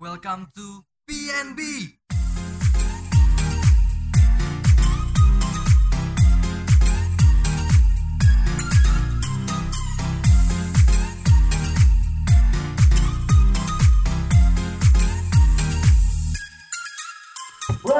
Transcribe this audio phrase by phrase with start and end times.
[0.00, 1.99] Welcome to PNB.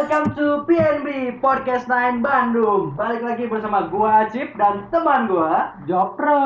[0.01, 1.09] Welcome to PNB
[1.45, 2.97] Podcast 9 Bandung.
[2.97, 6.41] Balik lagi bersama gua Cip dan teman gua Jopro.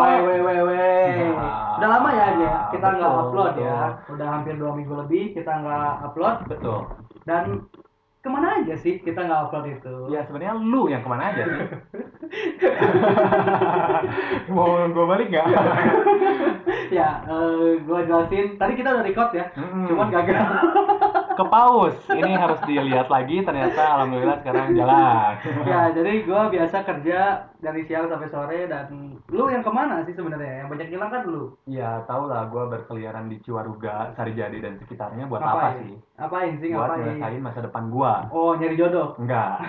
[0.00, 1.12] Woi woi woi woi.
[1.20, 1.28] Ya,
[1.76, 3.68] Udah lama ya dia kita nggak upload betul.
[3.68, 3.80] ya.
[4.08, 6.80] Udah hampir dua minggu lebih kita nggak upload Betul.
[7.28, 7.68] dan
[8.24, 9.94] ke mana aja sih kita nggak upload itu?
[10.08, 11.68] Ya sebenarnya lu yang ke mana aja sih?
[14.56, 15.44] Mau gue balik nggak?
[16.96, 18.56] ya, eh, gua jelasin.
[18.56, 19.92] Tadi kita udah record ya, Mm-mm.
[19.92, 20.40] cuman gagal.
[21.38, 21.94] Ke paus.
[22.10, 23.46] Ini harus dilihat lagi.
[23.46, 25.32] Ternyata alhamdulillah sekarang jalan.
[25.62, 27.20] ya, jadi gua biasa kerja
[27.58, 28.90] dari siang sampai sore dan
[29.30, 30.62] lu yang ke mana sih sebenarnya?
[30.62, 31.54] Yang banyak hilang kan lu.
[31.64, 35.78] Ya tau lah gue berkeliaran di Ciwaruga, Sarijadi dan sekitarnya buat apa Ngapain?
[35.78, 35.94] sih?
[36.18, 37.02] Apain sih Buat ngapain?
[37.06, 38.12] nyelesain masa depan gua.
[38.34, 39.14] Oh, nyari jodoh.
[39.22, 39.62] Enggak.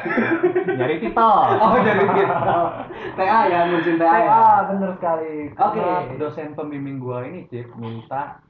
[0.74, 1.48] Nyari titol.
[1.62, 2.58] Oh, jadi gitu.
[3.14, 4.10] TA ya, ngurusin TA.
[4.18, 4.26] ya?
[4.26, 5.54] Ah, bener sekali.
[5.54, 5.78] Oke.
[5.78, 8.42] Karena dosen pembimbing gua ini Cip minta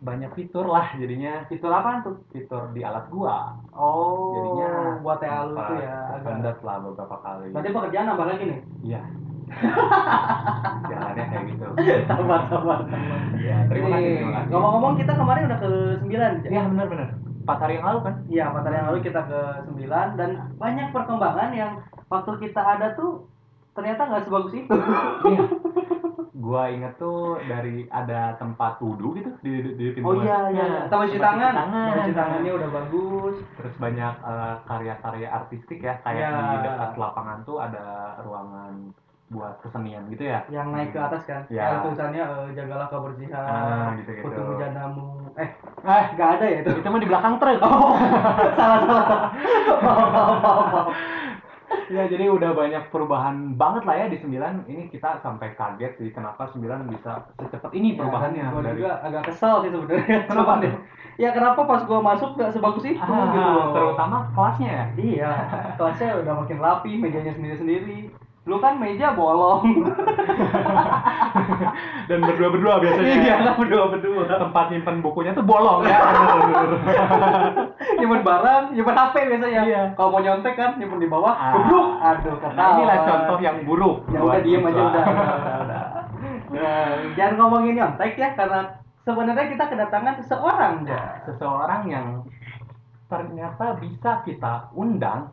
[0.00, 2.16] banyak fitur lah jadinya Fitur apaan tuh?
[2.32, 3.52] fitur di alat gua.
[3.76, 4.68] Oh, Jadinya
[5.04, 6.16] buat TA lu tuh ya.
[6.16, 7.52] agak- lah beberapa kali.
[7.52, 8.60] Berarti pekerjaan nambah lagi nih?
[8.82, 9.02] Iya.
[10.90, 11.66] Jalannya kayak gitu.
[12.06, 12.80] sabar, sabar.
[13.36, 14.50] Ya, terima kasih, terima kasih.
[14.50, 15.70] Ngomong-ngomong kita kemarin udah ke
[16.00, 17.08] 9 Iya benar benar.
[17.40, 18.14] Empat hari yang lalu kan?
[18.30, 21.72] Iya, empat hari yang lalu kita ke 9 dan banyak perkembangan yang
[22.06, 23.26] waktu kita ada tuh
[23.74, 24.70] ternyata nggak sebagus itu.
[25.26, 25.40] Iya.
[26.40, 30.88] Gua inget tuh dari ada tempat wudhu gitu di di, di pintu Oh iya iya,
[30.88, 31.52] sama cuci Tempat tangan.
[31.54, 31.84] tangan.
[31.86, 33.36] Sama cuci tangannya udah bagus.
[33.54, 36.40] Terus banyak eh, karya-karya artistik ya kayak Iya.
[36.50, 37.84] di dekat lapangan tuh ada
[38.20, 38.72] ruangan
[39.28, 40.42] buat kesenian gitu ya.
[40.48, 41.42] Yang naik ke atas kan.
[41.46, 41.62] Iya.
[41.62, 43.44] Yang tulisannya eh, jagalah kebersihan.
[43.46, 44.24] Ah, gitu-gitu.
[44.26, 45.06] Putu mujadamu.
[45.36, 46.70] Eh, Eh, nggak ada ya itu.
[46.74, 47.56] itu mah di belakang truk.
[47.58, 47.94] Oh,
[48.58, 49.22] salah salah.
[49.80, 50.86] Maaf, maaf, maaf.
[51.90, 56.14] Ya jadi udah banyak perubahan banget lah ya di 9 ini kita sampai kaget sih
[56.14, 60.18] kenapa 9 bisa secepat ini perubahannya gue dari juga agak kesel sih sebenarnya.
[60.30, 60.74] Kenapa tuh?
[61.20, 65.32] Ya kenapa pas gua masuk nggak sebagus itu Ah, gitu terutama kelasnya ya Iya,
[65.76, 68.08] kelasnya udah makin rapi, mejanya sendiri-sendiri.
[68.50, 69.62] Lu kan meja bolong.
[72.10, 74.26] dan berdua-berdua biasanya iya, kan berdua-berdua.
[74.26, 75.94] tempat nyimpen bukunya tuh bolong ya
[78.02, 79.62] nyimpen barang, nyimpen HP biasanya.
[79.62, 79.82] Iya.
[79.94, 81.54] Kalau mau nyontek kan nyimpen di bawah, Ah.
[81.54, 81.88] gebluk.
[82.02, 82.58] Aduh, ketawa.
[82.58, 85.04] nah, inilah contoh yang buruk Ya udah diem aja udah,
[85.62, 85.82] udah.
[86.50, 88.66] Nah, jangan ngomongin nyontek ya karena
[89.06, 91.22] sebenarnya kita kedatangan seseorang ya.
[91.22, 92.06] seseorang yang
[93.06, 95.30] ternyata bisa kita undang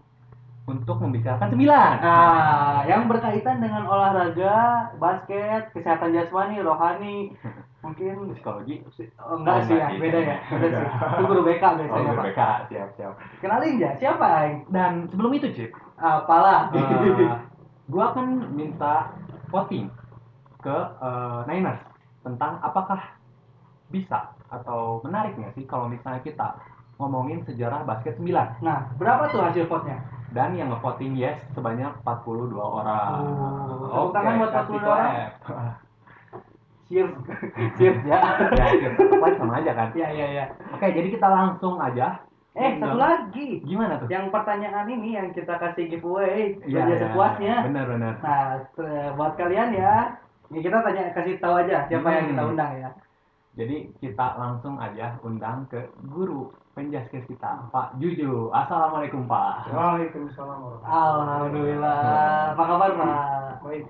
[0.68, 7.32] untuk membicarakan sembilan Nah, yang berkaitan dengan olahraga, basket, kesehatan jasmani, rohani,
[7.88, 8.84] mungkin psikologi
[9.24, 10.84] oh, enggak Oh, sih ya, beda ya, beda sih.
[10.84, 11.10] Enggak.
[11.16, 12.26] Itu guru BK oh biasanya, Pak.
[12.28, 14.58] BK siap siap Kenalin ya, siapa Aing?
[14.76, 16.70] dan sebelum itu Cip Apalah.
[16.76, 17.32] Eh,
[17.88, 19.16] gua akan minta
[19.48, 19.88] voting
[20.60, 21.80] ke eh, Niners
[22.28, 23.00] tentang apakah
[23.88, 26.60] bisa atau menarik nggak sih kalau misalnya kita
[27.00, 30.17] ngomongin sejarah basket 9 Nah, berapa tuh hasil vote-nya?
[30.36, 33.20] Dan yang ngevoting yes sebanyak 42 orang.
[33.88, 35.14] Oh, tangan buat kasih 42 orang.
[36.88, 37.12] Cheers.
[37.76, 38.20] Cheers ya.
[38.80, 39.90] ya, clap sama aja kan.
[39.92, 40.46] Iya, iya, iya.
[40.72, 42.24] Oke, jadi kita langsung aja.
[42.58, 43.62] Eh, satu lagi.
[43.62, 44.08] Gimana tuh?
[44.10, 47.56] Yang pertanyaan ini yang kita kasih giveaway, Iya, iya, sepuasnya.
[47.70, 48.14] Bener bener.
[48.24, 48.66] Nah,
[49.20, 50.16] buat kalian ya,
[50.50, 52.32] ya kita tanya kasih tahu aja siapa yang Hmm.
[52.34, 52.90] kita undang ya.
[53.58, 58.54] Jadi kita langsung aja undang ke guru penjaskes kita, Pak Juju.
[58.54, 59.74] Assalamualaikum Pak.
[59.74, 62.00] Waalaikumsalam warahmatullahi Alhamdulillah.
[62.54, 63.18] Apa kabar, Pak?
[63.66, 63.84] Baik.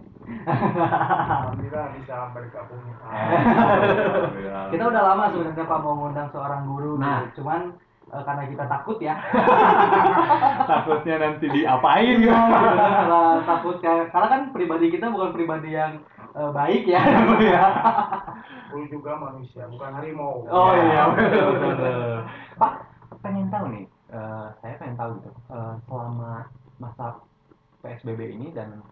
[0.47, 2.79] Alhamdulillah bisa bergabung.
[4.71, 7.27] Kita udah lama sebenarnya Pak mau ngundang seorang guru, Nah.
[7.27, 7.43] gitu.
[7.43, 7.75] cuman
[8.07, 9.15] eh, karena kita takut ya.
[10.71, 12.39] takutnya nanti diapain Iya, ya?
[12.39, 12.55] gitu
[12.87, 15.99] karena takut kayak karena kan pribadi kita bukan pribadi yang
[16.37, 17.01] eh, baik ya.
[17.41, 17.65] ya.
[18.71, 20.45] Lu juga manusia, bukan harimau.
[20.47, 22.03] Oh Ya, iya, betul.
[22.61, 22.73] Pak,
[23.25, 26.45] pengen tahu nih, eh, saya pengen tahu gitu, eh, selama
[26.77, 27.05] masa
[27.81, 28.85] PSBB ini dan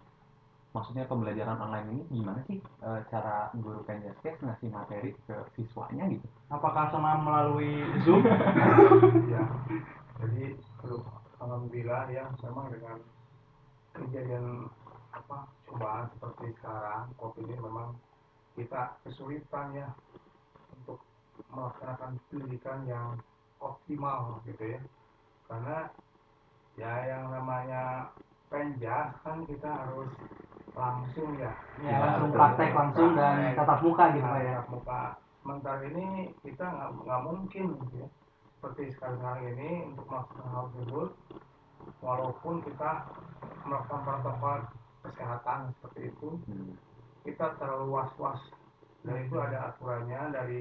[0.75, 6.27] maksudnya pembelajaran online ini gimana sih eh, cara guru penjaskes ngasih materi ke siswanya gitu?
[6.51, 8.25] Apakah sama melalui Zoom?
[9.31, 9.43] Ya.
[10.21, 10.55] Jadi
[11.41, 12.97] alhamdulillah ya memang dengan
[13.95, 14.69] kejadian
[15.15, 17.95] apa cobaan seperti sekarang covid ini memang
[18.55, 19.87] kita kesulitan ya
[20.75, 20.99] untuk
[21.51, 23.07] melaksanakan pendidikan yang
[23.59, 24.81] optimal gitu ya.
[25.47, 25.77] Karena
[26.75, 28.11] ya yang namanya
[28.51, 30.11] penjas kan kita harus
[30.75, 31.51] langsung ya.
[31.83, 34.53] Ya, langsung praktek langsung dan tatap muka gitu Pak ya.
[34.59, 35.01] tatap muka.
[35.43, 36.05] Sementara ini
[36.41, 38.09] kita nggak nggak mungkin gitu ya.
[38.59, 41.09] Seperti sekarang ini untuk melaksanakan hal tersebut
[42.01, 42.91] walaupun kita
[43.65, 44.59] melakukan protokol
[45.07, 46.73] kesehatan seperti itu Hmm.
[47.23, 48.41] kita terlalu was-was
[49.01, 50.59] dan itu ada aturannya dari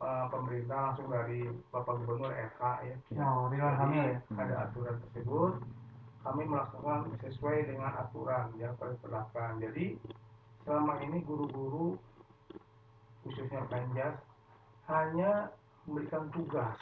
[0.00, 4.18] eh, pemerintah langsung dari Bapak Gubernur RK ya Oh, Ridwan Kamil ya.
[4.28, 4.38] Hmm.
[4.38, 5.52] ada aturan tersebut
[6.20, 9.96] kami melaksanakan sesuai dengan aturan yang diperlakukan jadi
[10.62, 11.96] selama ini guru-guru
[13.24, 14.16] khususnya Penjas
[14.84, 15.48] hanya
[15.84, 16.76] memberikan tugas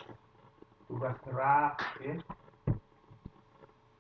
[0.87, 2.14] tugas gerak ya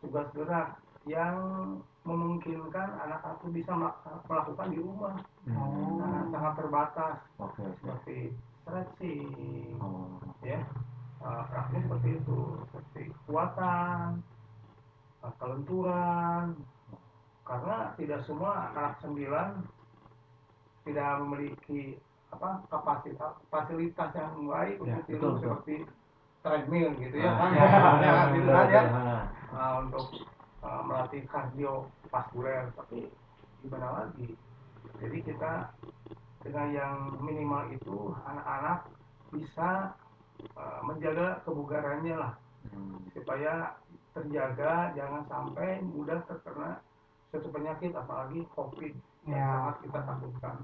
[0.00, 0.68] tugas gerak
[1.04, 1.36] yang
[2.08, 5.14] memungkinkan anak-anak itu bisa melak- melakukan di rumah.
[5.44, 6.00] Hmm.
[6.00, 7.16] Nah, sangat terbatas.
[7.36, 7.64] Oke.
[7.76, 8.16] seperti
[8.64, 10.16] stretching Oh.
[10.40, 10.64] ya.
[11.18, 12.38] Uh, praktiknya seperti itu.
[12.64, 14.24] Seperti kekuatan
[15.20, 16.44] uh, kelenturan.
[17.44, 19.48] Karena tidak semua anak sembilan
[20.84, 21.96] tidak memiliki
[22.28, 25.74] apa kapasitas fasilitas yang baik Ya, untuk tidur seperti
[26.44, 27.28] treadmill gitu ya.
[27.28, 27.50] Ah, kan?
[27.50, 27.64] ya,
[27.98, 28.82] ya, gitu kan ya.
[29.48, 30.06] Nah, untuk
[30.62, 33.10] uh, melatih kardio vaskuler tapi
[33.60, 34.34] gimana lagi
[34.98, 35.52] jadi kita
[36.42, 38.86] dengan yang minimal itu anak-anak
[39.30, 39.92] bisa
[40.54, 42.34] uh, menjaga kebugarannya lah
[42.68, 43.00] Hmm.
[43.14, 43.78] supaya
[44.12, 46.82] terjaga jangan sampai mudah terkena
[47.30, 48.92] suatu penyakit apalagi covid
[49.24, 49.46] yang Ya.
[49.46, 50.56] sangat kita takutkan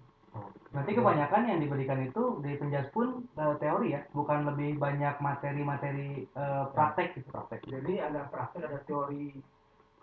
[0.74, 6.26] Berarti kebanyakan yang diberikan itu di penjas pun eh, teori ya, bukan lebih banyak materi-materi
[6.26, 7.30] eh, praktek gitu.
[7.30, 7.62] Praktek.
[7.62, 9.38] jadi ada praktek ada teori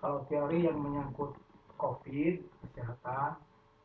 [0.01, 1.37] kalau teori yang menyangkut
[1.77, 3.37] covid kesehatan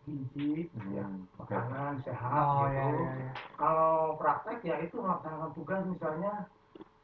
[0.02, 1.26] gizi ya Hmm.
[1.36, 1.50] Oke.
[1.50, 3.32] makanan sehat Oh gitu ya ya ya.
[3.54, 6.46] kalau praktek ya itu melaksanakan tugas misalnya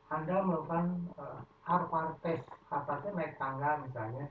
[0.07, 0.87] anda melakukan
[1.17, 4.31] uh, harpar test harpar test naik tangga misalnya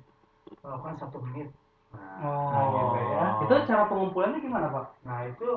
[0.62, 1.50] melakukan satu menit
[1.92, 4.86] nah, nah, Oh, gitu ya itu cara pengumpulannya gimana Pak?
[5.04, 5.48] nah itu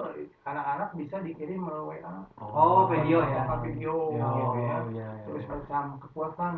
[0.43, 3.47] anak-anak bisa dikirim melalui WA Oh, video ya.
[3.63, 5.51] Video Oh, gitu ya iya, iya, terus iya.
[5.55, 6.55] macam kekuatan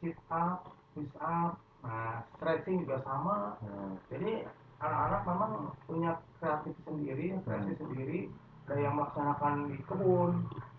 [0.00, 3.98] sit up push up nah stretching juga sama Hmm.
[4.06, 4.46] jadi
[4.78, 5.50] anak-anak memang
[5.84, 7.82] punya kreatif sendiri kreatif Hmm.
[7.88, 8.20] sendiri
[8.62, 10.30] ada yang melaksanakan di kebun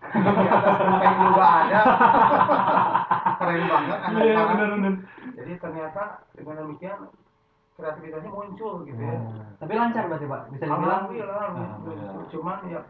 [0.02, 1.80] di atas genteng juga ada
[3.38, 4.94] keren banget Iya, anak-anak benar benar.
[5.34, 6.02] jadi ternyata
[6.32, 6.98] dengan demikian
[7.74, 9.42] kreativitasnya muncul gitu ya Hmm.
[9.56, 10.82] Tapi lancar berarti Pak, bisa dibilang.
[10.84, 12.26] alhamdulillah Alhamdulillah.
[12.28, 12.80] cuman ya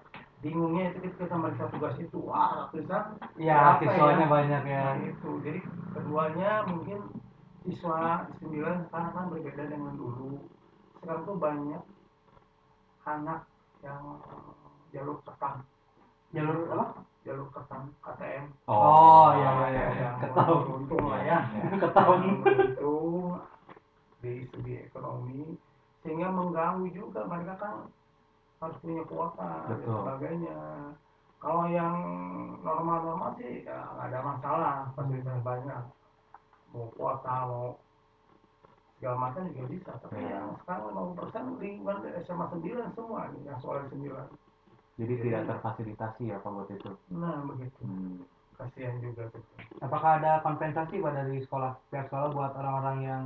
[0.41, 4.29] bingungnya itu kita, meriksa tugas itu wah ratusan Berapa siswanya ya?
[4.29, 4.83] banyak ya.
[4.85, 5.61] Nah, itu jadi
[5.91, 6.99] keduanya mungkin
[7.65, 10.37] siswa sembilan sekarang kan berbeda dengan dulu.
[11.01, 11.83] Sekarang tuh banyak
[13.05, 13.41] anak
[13.85, 14.01] yang
[14.93, 15.65] jalur ketam
[16.33, 16.87] Jalur apa?
[17.25, 19.87] jalur ketam KTM Oh, iya, iya, iya.
[19.97, 20.49] yang Ketam.
[20.69, 21.39] beruntung lah ya.
[21.73, 22.05] Ketam.
[22.05, 23.41] beruntung
[24.21, 25.57] di segi ekonomi.
[26.05, 27.75] Sehingga mengganggu juga mereka kan
[28.61, 30.59] harus punya kuota dan sebagainya.
[31.41, 31.97] Kalau yang
[32.61, 34.77] normal-normal sih ya nggak ada masalah.
[34.97, 35.81] Fasilitas banyak
[36.75, 37.79] mau kuota mau
[38.95, 40.39] segala macam juga bisa tapi Ya.
[40.39, 44.27] yang sekarang 50 persen lingkungan SMA 9 semua nih yang sekolah 9
[44.95, 46.91] Jadi tidak terfasilitasi ya Pak buat itu.
[47.11, 48.23] nah begitu Hmm.
[48.55, 49.43] kasihan juga tuh
[49.81, 53.25] Apakah ada kompensasi Pak dari sekolah pihak sekolah buat orang-orang yang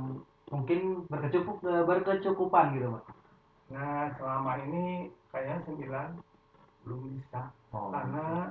[0.49, 3.03] mungkin berkecukup eh, berkecukupan gitu Pak?
[3.69, 4.83] nah selama ini
[5.29, 6.17] kayaknya 9
[6.83, 7.93] belum bisa Oh.
[7.93, 8.49] karena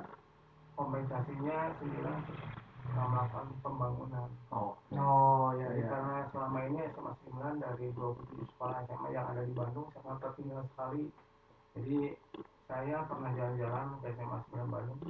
[0.73, 2.23] kompensasinya 9
[2.95, 4.73] melakukan pembangunan Oh.
[4.91, 5.91] Oh iya Jadi iya.
[5.93, 10.65] karena selama ini SMA 9 dari 27 sekolah SMA yang ada di Bandung sangat tertinggal
[10.73, 11.03] sekali.
[11.77, 11.99] Jadi
[12.65, 15.01] saya pernah jalan-jalan ke SMA 9 Bandung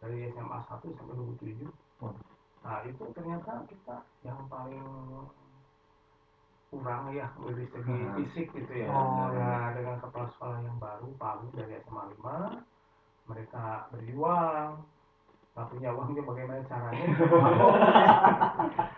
[0.00, 1.68] dari SMA 1 sampai 27.
[2.00, 2.14] Oh.
[2.62, 4.86] Nah itu ternyata kita yang paling
[6.72, 8.16] kurang ya dari segi Hmm.
[8.16, 8.88] fisik gitu ya.
[8.88, 12.64] Oh, nah dengan kepala sekolah yang baru Agus dari SMA 5
[13.28, 14.80] mereka berjuang
[15.52, 17.04] nggak punya uang juga bagaimana caranya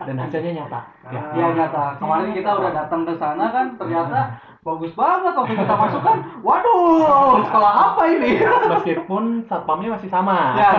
[0.07, 0.79] Dan hasilnya nyata.
[1.03, 1.19] Ya.
[1.19, 1.83] Nah, Iya nyata.
[1.99, 4.19] Kemarin kita udah datang ke sana kan ternyata
[4.63, 6.17] bagus banget waktu kita masuk kan.
[6.39, 8.39] Waduh, sekolah apa ini?
[8.71, 10.55] Meskipun satpamnya masih sama.
[10.55, 10.69] ya.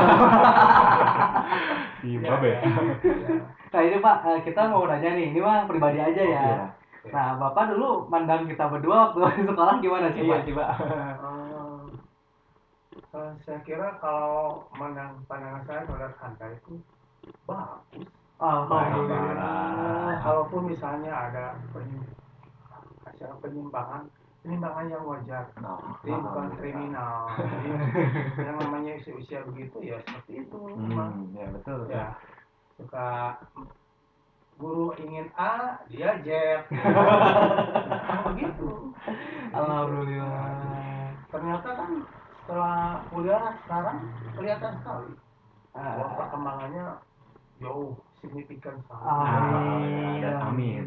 [2.01, 2.51] Iya, Ya, Babe.
[2.55, 3.37] ya, ya.
[3.67, 6.41] Nah ini Pak, eh, kita mau nanya nih, ini mah pribadi aja ya.
[6.41, 6.67] Iya.
[7.07, 10.41] Nah Bapak dulu mandang kita berdua waktu di sekolah gimana sih Iya Pak?
[10.43, 10.69] sih, Pak.
[13.17, 16.77] Eh, saya kira kalau menang pandangan saya terhadap Anda itu
[17.49, 18.05] bagus.
[18.37, 20.21] Alhamdulillah.
[20.21, 21.57] Kalaupun misalnya ada
[23.09, 24.13] acara penyimpangan,
[24.45, 25.49] penyimpangan yang wajar.
[25.65, 26.61] Nah, Ini bukan alhamdulillah.
[26.61, 27.17] kriminal.
[28.37, 30.59] Yang namanya usia-usia begitu ya seperti itu.
[30.77, 31.89] Hmm, ya betul.
[31.89, 32.13] Ya,
[32.77, 33.41] suka
[34.61, 36.29] guru ingin A, dia Z.
[38.29, 38.93] Begitu.
[39.57, 40.85] Alhamdulillah.
[41.27, 41.91] ternyata kan
[42.47, 43.97] setelah kuliah sekarang
[44.33, 45.11] kelihatan sekali
[45.75, 45.99] Ah.
[45.99, 46.85] bahwa perkembangannya
[47.59, 49.05] jauh signifikan sekali.
[49.05, 50.21] Amin.
[50.25, 50.83] Dan amin.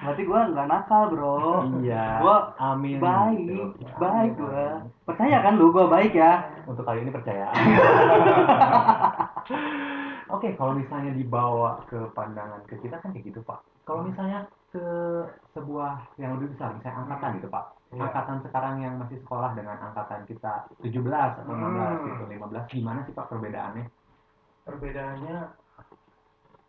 [0.00, 1.36] Berarti gua nggak nakal, Bro.
[1.80, 2.20] iya.
[2.20, 3.00] Gua amin.
[3.00, 3.64] baik, Gitu.
[3.96, 4.84] baik gua.
[5.04, 6.44] Percaya kan lu gua baik ya?
[6.66, 7.48] Untuk kali ini percaya.
[10.30, 13.60] Oke, kalau misalnya dibawa ke pandangan ke kita kan kayak gitu, Pak.
[13.84, 14.86] Kalau misalnya ke
[15.54, 17.64] sebuah yang lebih besar, misalnya angkatan gitu, Pak.
[17.94, 18.10] Iya.
[18.10, 22.06] Angkatan sekarang yang masih sekolah dengan angkatan kita 17 atau 16 Hmm.
[22.10, 22.64] gitu, 15.
[22.74, 23.86] Gimana sih, Pak, perbedaannya?
[24.66, 25.36] Perbedaannya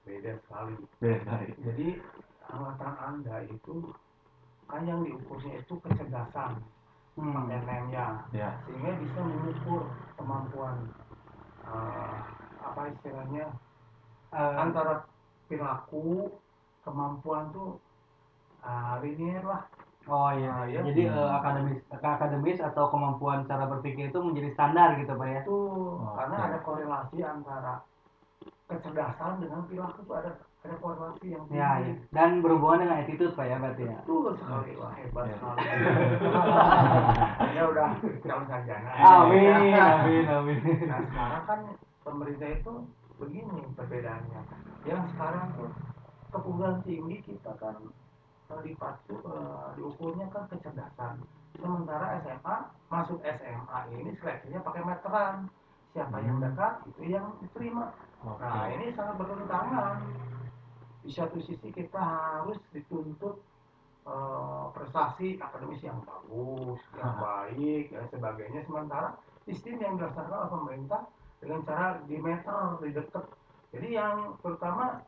[0.05, 0.73] beda sekali.
[1.01, 1.45] Beda sekali.
[1.65, 1.87] Jadi
[2.45, 3.75] angkatan anda itu
[4.69, 6.61] kan yang diukurnya itu kecerdasan
[7.15, 7.47] Hmm.
[7.47, 8.59] NEM-nya Ya.
[8.67, 9.87] sehingga bisa mengukur
[10.19, 10.93] kemampuan
[11.65, 12.15] eh,
[12.61, 13.49] apa istilahnya
[14.35, 15.07] Eh, antara
[15.47, 16.27] perilaku
[16.83, 17.79] kemampuan tuh
[18.65, 19.63] ah, linear lah
[20.05, 20.85] Oh iya, iya.
[20.85, 25.41] jadi eh, akademis, akademis atau kemampuan cara berpikir itu menjadi standar gitu pak ya?
[25.41, 25.57] itu
[26.13, 26.45] karena Oke.
[26.45, 27.73] ada korelasi antara
[28.69, 30.31] kecerdasan dengan perilaku tuh ada
[30.61, 31.57] ada korelasi yang tinggi.
[31.57, 31.93] Ya, ya.
[32.13, 33.97] Dan berhubungan dengan attitude pak ya berarti ya?
[34.05, 35.35] Betul sekali, wah hebat Ya.
[35.41, 35.65] sekali.
[37.57, 37.89] ya udah
[38.21, 38.89] calon sarjana.
[39.01, 40.57] Amin, amin, amin.
[40.85, 41.59] Nah sekarang kan
[42.05, 42.73] pemerintah itu
[43.17, 44.41] begini perbedaannya.
[44.85, 45.69] Yang sekarang tuh
[46.29, 47.73] keperluan tinggi kita kan
[48.51, 51.21] eh, dipacu eh, diukurnya kan kecerdasan.
[51.55, 52.55] Sementara SMA
[52.91, 55.35] masuk SMA ini seleksinya pakai meteran.
[55.95, 56.51] Siapa yang Hmm.
[56.51, 57.95] dekat itu yang diterima.
[58.27, 58.43] Oke.
[58.43, 59.95] Nah ini sangat bertentangan.
[61.05, 63.39] Di satu sisi kita harus dituntut
[64.05, 68.61] eh, prestasi akademis yang bagus, yang baik dan sebagainya.
[68.67, 69.15] Sementara
[69.47, 71.01] sistem yang dilaksanakan oleh pemerintah
[71.39, 73.25] dengan cara di meter, di deket.
[73.71, 74.99] Jadi yang terutama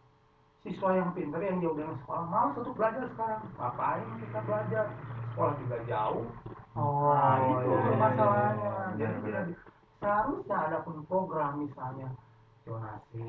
[0.67, 3.41] siswa yang pintar yang jauh dari sekolah malas untuk belajar sekarang.
[3.55, 4.85] Ngapain kita belajar?
[5.31, 6.25] Sekolah juga jauh.
[6.77, 8.53] Oh, Nah, itu iya, iya, masalahnya.
[8.53, 9.57] iya, Jadi benar, tidak
[9.97, 12.07] seharusnya ada pun program misalnya
[12.67, 13.25] donasi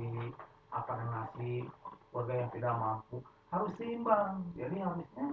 [0.68, 1.64] apa nasi
[2.12, 4.45] warga yang tidak mampu harus seimbang.
[4.59, 5.26] Jadi harusnya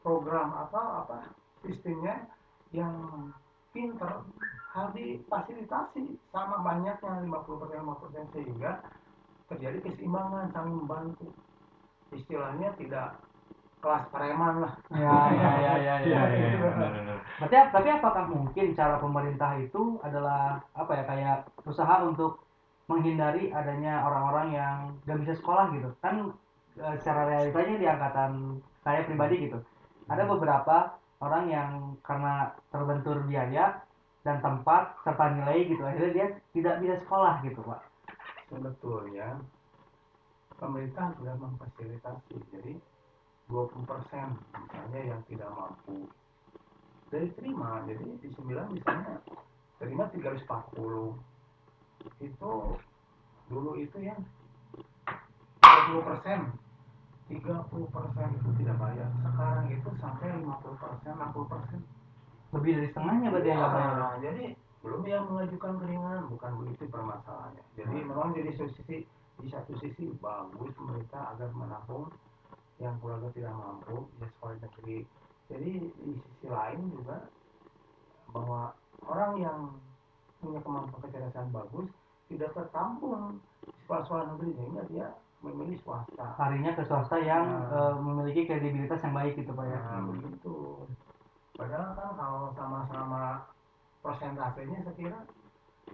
[0.00, 1.16] program apa apa
[1.60, 2.24] sistemnya
[2.72, 2.94] yang
[3.76, 4.24] pinter
[4.72, 8.80] harus difasilitasi sama banyaknya 50% 50% sehingga
[9.48, 11.32] terjadi keseimbangan saling membantu
[12.12, 13.16] istilahnya tidak
[13.78, 16.20] kelas preman lah Ya, ya, ya, ya, ya.
[16.34, 17.18] Iya, benar, benar.
[17.38, 22.42] Berarti, tapi apakah mungkin cara pemerintah itu adalah apa ya kayak usaha untuk
[22.90, 24.76] menghindari adanya orang-orang yang
[25.06, 25.88] gak bisa sekolah gitu?
[26.02, 26.34] Kan
[26.80, 29.58] eh, secara realitanya di angkatan saya pribadi gitu,
[30.10, 31.70] ada beberapa orang yang
[32.02, 33.78] karena terbentur biaya
[34.26, 37.80] dan tempat serta nilai gitu, akhirnya dia tidak bisa sekolah gitu, pak.
[38.48, 39.38] Sebetulnya
[40.58, 42.36] pemerintah sudah memfasilitasi.
[42.50, 42.74] Jadi
[43.48, 46.08] 20% misalnya yang tidak mampu
[47.08, 47.80] dari terima.
[47.88, 49.20] Jadi di 9 misalnya
[49.80, 51.16] terima 340
[52.20, 52.52] itu
[53.48, 54.16] dulu itu ya
[55.64, 56.40] 30 persen.
[57.28, 59.08] 30 persen itu tidak bayar.
[59.20, 61.80] Sekarang itu sampai 50 persen 60 persen.
[62.48, 63.88] Lebih dari setengahnya berarti ya, Pak, ya?
[63.92, 64.44] Nah, jadi
[64.78, 67.64] belum yang mengajukan keringanan bukan begitu permasalahannya.
[67.74, 68.96] Jadi memang jadi satu sisi
[69.38, 72.10] di satu sisi bagus pemerintah agar menampung
[72.78, 74.98] yang keluarga tidak mampu di sekolah negeri.
[75.50, 77.26] Jadi di sisi lain juga
[78.30, 78.70] bahwa
[79.08, 79.58] orang yang
[80.38, 81.88] punya kemampuan kecerdasan bagus
[82.30, 85.06] tidak tertampung di sekolah-sekolah negeri sehingga dia
[85.42, 86.34] memilih swasta.
[86.38, 87.94] Larinya ke swasta yang Nah.
[87.94, 89.78] eh, memiliki kredibilitas yang baik gitu, pak ya?
[89.78, 90.56] Nah, begitu.
[91.58, 93.42] Padahal kan kalau sama-sama
[94.00, 95.18] persentasenya saya kira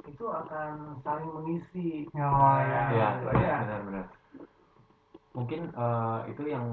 [0.04, 0.70] itu akan
[1.00, 1.88] saling mengisi.
[2.12, 2.82] Oh, iya.
[2.90, 3.52] Iya, itu aja.
[3.62, 4.06] benar-benar.
[5.32, 6.64] Mungkin eh, itu yang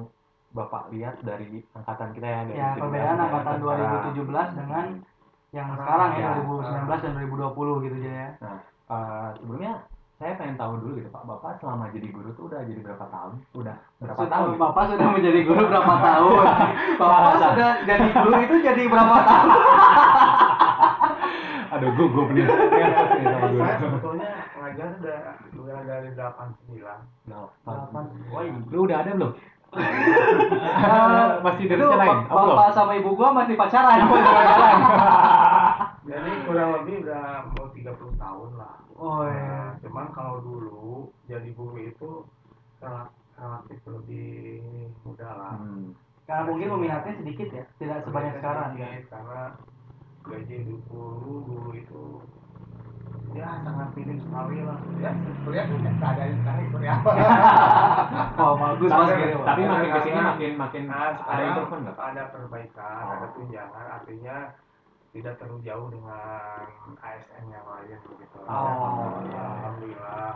[0.52, 4.12] Bapak lihat dari angkatan kita ya dari Ya, 17 perbedaan angkatan sekarang.
[4.12, 4.86] 2017 dengan
[5.52, 6.32] yang Sekarang, sekarang ya, ya.
[6.92, 8.30] 2019 dan 2020 gitu aja ya.
[8.92, 9.74] Eh, sebelumnya
[10.18, 13.34] saya pengen tahu dulu gitu Pak, Bapak selama jadi guru tuh udah jadi berapa tahun?
[13.56, 14.50] Udah berapa Sudah- tahun?
[14.60, 16.46] Bapak sudah menjadi guru berapa tahun?
[17.00, 19.50] Bapak sudah jadi guru itu jadi berapa tahun?
[21.72, 22.44] Aduh, gugup nih.
[22.44, 23.64] Nervous nih sama guru.
[23.64, 25.20] Saya sebetulnya ngajar udah
[25.56, 27.00] udah dari 89.
[27.26, 28.04] Nah, Delapan.
[28.28, 29.32] Woi, lu udah ada belum?
[31.42, 32.28] Masih Itu dari lain?
[32.28, 34.78] Pak- Bapak sama ibu gua masih pacaran, gua jalan-jalan.
[36.12, 37.24] Jadi kurang lebih udah
[37.56, 37.88] mau 30
[38.20, 38.76] tahun lah.
[39.02, 39.74] Oh iya.
[39.82, 42.22] cuman kalau dulu jadi guru itu
[42.78, 44.62] rela- relatif lebih
[45.02, 45.54] mudah lah.
[45.58, 45.98] Hmm.
[46.30, 49.02] Karena mungkin peminatnya sedikit ya, tidak sebanyak sekarang ya.
[49.10, 49.58] Karena
[50.22, 50.56] gaji
[50.90, 52.04] dulu itu
[53.32, 54.80] ya sangat minim sekali lah.
[55.00, 55.12] Ya,
[55.48, 57.12] lihat keadaan sekarang seperti apa.
[58.42, 61.96] Oh bagus mas Tapi, tapi makin ke sini makin makin Nah, ada improvement nggak?
[61.96, 63.14] Ada perbaikan, Oh.
[63.16, 64.38] ada tunjangan, artinya
[65.12, 66.64] tidak terlalu jauh dengan
[67.04, 68.38] ASN yang lain begitu.
[68.48, 69.20] Oh.
[69.28, 70.32] Ya, alhamdulillah.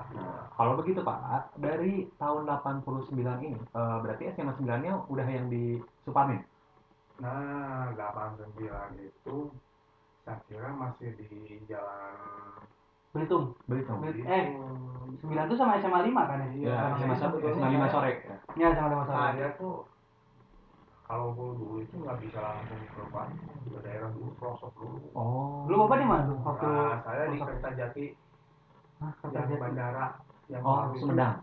[0.55, 1.19] Kalau begitu Pak,
[1.59, 6.43] dari tahun 89 ini, eh, berarti SMA 9-nya udah yang di Supamin?
[7.23, 8.51] Nah, 89
[8.99, 9.35] itu
[10.25, 11.29] saya kira masih di
[11.65, 12.13] jalan
[13.11, 13.55] Belitung.
[13.63, 14.03] Belitung.
[14.03, 14.51] Belit- eh,
[15.21, 16.47] 9 tuh sama SMA 5 kan ya?
[16.51, 18.11] Ya, Sama SMA, sebetulnya SMA 5 saya- sore.
[18.11, 18.35] ya.
[18.57, 19.15] Ya, sama sama sama.
[19.31, 19.73] saya tuh
[21.05, 24.97] kalau dulu dulu itu nggak bisa langsung ke Bandung, ke daerah dulu, pelosok dulu.
[25.13, 25.63] Oh.
[25.63, 26.37] Lu bapak di mana tuh?
[26.41, 27.37] Waktu Nah, saya di?
[27.39, 28.05] Kertajati
[28.95, 29.61] Hah, yang Kertajati.
[29.61, 30.05] bandara
[30.47, 30.91] yang Oh.
[30.91, 31.35] Sumedang.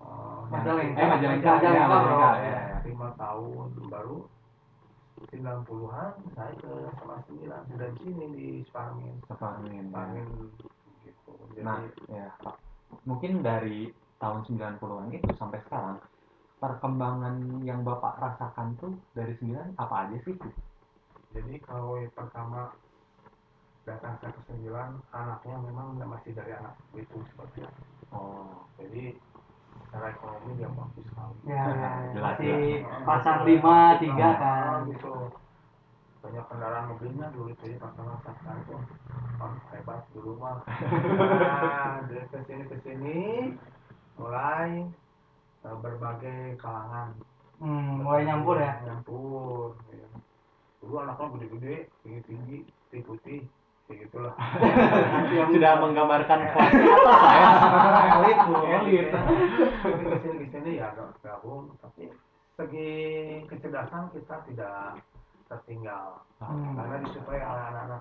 [0.00, 0.96] Oh, Majalengka.
[0.96, 1.48] Eh, Majalengka.
[1.52, 2.78] Majalengka, Ya, ya, ya, ya.
[2.82, 4.16] lima tahun baru
[5.28, 9.72] 90-an saya ke sama 9 sudah di sini di Sparmin Supamin.
[9.72, 9.82] ya.
[9.92, 10.26] Sparmin
[11.04, 12.56] gitu jadi Nah, ya Pak.
[13.04, 16.00] Mungkin dari tahun 90-an itu sampai sekarang,
[16.60, 20.36] perkembangan yang Bapak rasakan tuh dari 9 apa aja sih?
[21.30, 22.74] jadi kalau yang pertama
[23.86, 24.66] datang saya ke 9
[25.14, 28.66] anaknya memang masih dari anak itu seperti itu Oh.
[28.74, 29.14] jadi
[29.90, 33.02] secara ekonomi dia bagus sekali Ya, ya, Jelas, masih jelas.
[33.02, 33.58] pasar 5,
[33.98, 34.78] 3 Nah, kan.
[34.86, 35.14] gitu
[36.20, 38.76] banyak kendaraan mobilnya dulu itu ya pasar pasar itu
[39.40, 40.60] oh, hebat dulu mah
[41.42, 43.18] nah dari ke sini ke sini
[44.14, 44.84] mulai
[45.60, 47.16] eh, berbagai kalangan
[47.56, 48.72] Hmm, mulai nyampur ya.
[48.84, 50.08] nyampur ya.
[50.78, 52.20] dulu anaknya gede-gede tinggi
[52.88, 53.36] tinggi
[53.90, 54.34] kayak gitulah
[55.50, 57.48] Sudah menggambarkan kelas atas saya.
[58.16, 59.06] elit bu Elit.
[59.10, 62.06] tapi ke sini ke sini ya agak gabung tapi
[62.54, 62.90] segi
[63.44, 65.02] kecerdasan kita tidak
[65.46, 66.72] tertinggal Hmm.
[66.72, 68.00] karena disuplai oleh anak-anak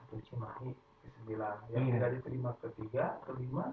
[0.00, 1.92] satu Cimahi ke sembilan yang Iya.
[1.92, 3.68] tidak diterima ke tiga ke lima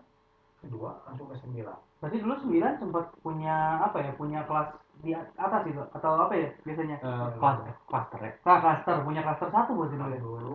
[0.58, 4.12] kedua langsung ke sembilan Berarti dulu 9 sempat punya apa ya?
[4.14, 4.70] Punya kelas
[5.02, 6.98] di atas itu atau apa ya biasanya?
[7.00, 8.32] Eh, kelas cluster ya.
[8.44, 10.20] Nah, klaster, punya klaster satu buat dulu ya.
[10.20, 10.54] dulu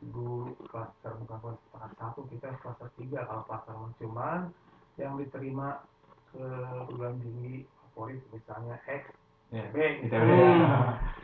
[0.00, 4.54] dulu klaster bukan klaster satu kita klaster tiga kalau klaster cuman
[4.94, 5.82] yang diterima
[6.30, 6.44] ke
[6.86, 9.02] perguruan tinggi favorit misalnya X
[9.48, 9.64] Iya.
[9.72, 10.44] B misalnya,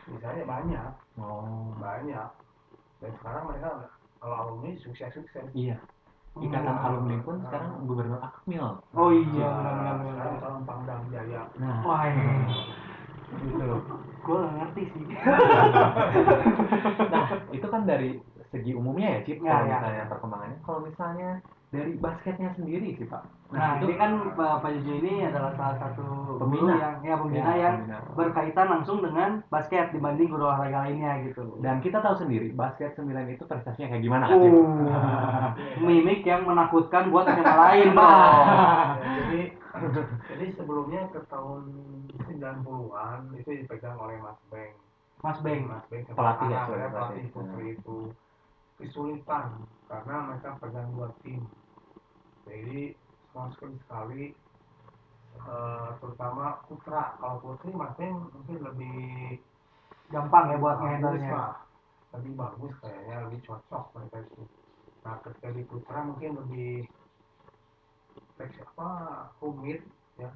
[0.09, 1.71] misalnya banyak Oh.
[1.77, 2.29] banyak
[2.97, 3.85] dan sekarang mereka
[4.17, 5.77] kalau alumni sukses sukses Iya.
[6.35, 6.83] Ikatan Hmm.
[6.83, 8.81] alumni pun sekarang gubernur Akmil.
[8.91, 12.27] Oh iya, Nah, sekarang calon Pangdam Jaya Nah, Wah, ini
[13.45, 13.67] itu.
[14.19, 15.05] gue gak ngerti sih.
[17.07, 18.19] Nah, itu kan dari
[18.55, 19.75] segi umumnya ya, Cip, Ya, kalau ya.
[19.75, 20.57] misalnya perkembangannya.
[20.63, 21.29] Kalau misalnya
[21.67, 23.23] dari basketnya sendiri sih, Pak.
[23.45, 26.03] Nah, itu ini kan Pak Pak Jojo ini adalah salah satu
[26.35, 26.73] Pembina.
[26.73, 27.97] yang ya pembina Ya, yang pembina.
[28.15, 31.59] berkaitan langsung dengan basket dibanding guru olahraga lainnya gitu.
[31.59, 34.49] Dan kita tahu sendiri, basket 9 itu prestasinya kayak gimana, kan, Cip?
[34.49, 34.63] Oh,
[35.85, 37.87] mimik yang menakutkan buat SMA lain.
[37.91, 38.09] Ya,
[39.19, 39.41] jadi
[40.25, 41.61] jadi sebelumnya ke tahun
[42.25, 44.73] 90-an itu dipegang oleh Mas Beng
[45.19, 45.67] Mas Beng.
[45.67, 46.89] Mas Beng Pelatih ya, ya, pelatih.
[46.89, 47.97] pelatih putri itu
[48.79, 51.41] kesulitan karena mereka pegang dua tim.
[52.45, 52.93] Jadi
[53.31, 54.35] sama sekali
[55.35, 57.15] eh, terutama putra.
[57.19, 58.97] Kalau putri Beng mungkin lebih
[60.13, 61.65] Gampang ya buat ngehandle-nya.
[62.15, 64.43] lebih bagus kayaknya lebih cocok mereka itu.
[65.03, 66.87] Nah ketika di putra mungkin lebih
[68.39, 68.89] teks apa
[69.41, 69.81] rumit
[70.15, 70.29] ya.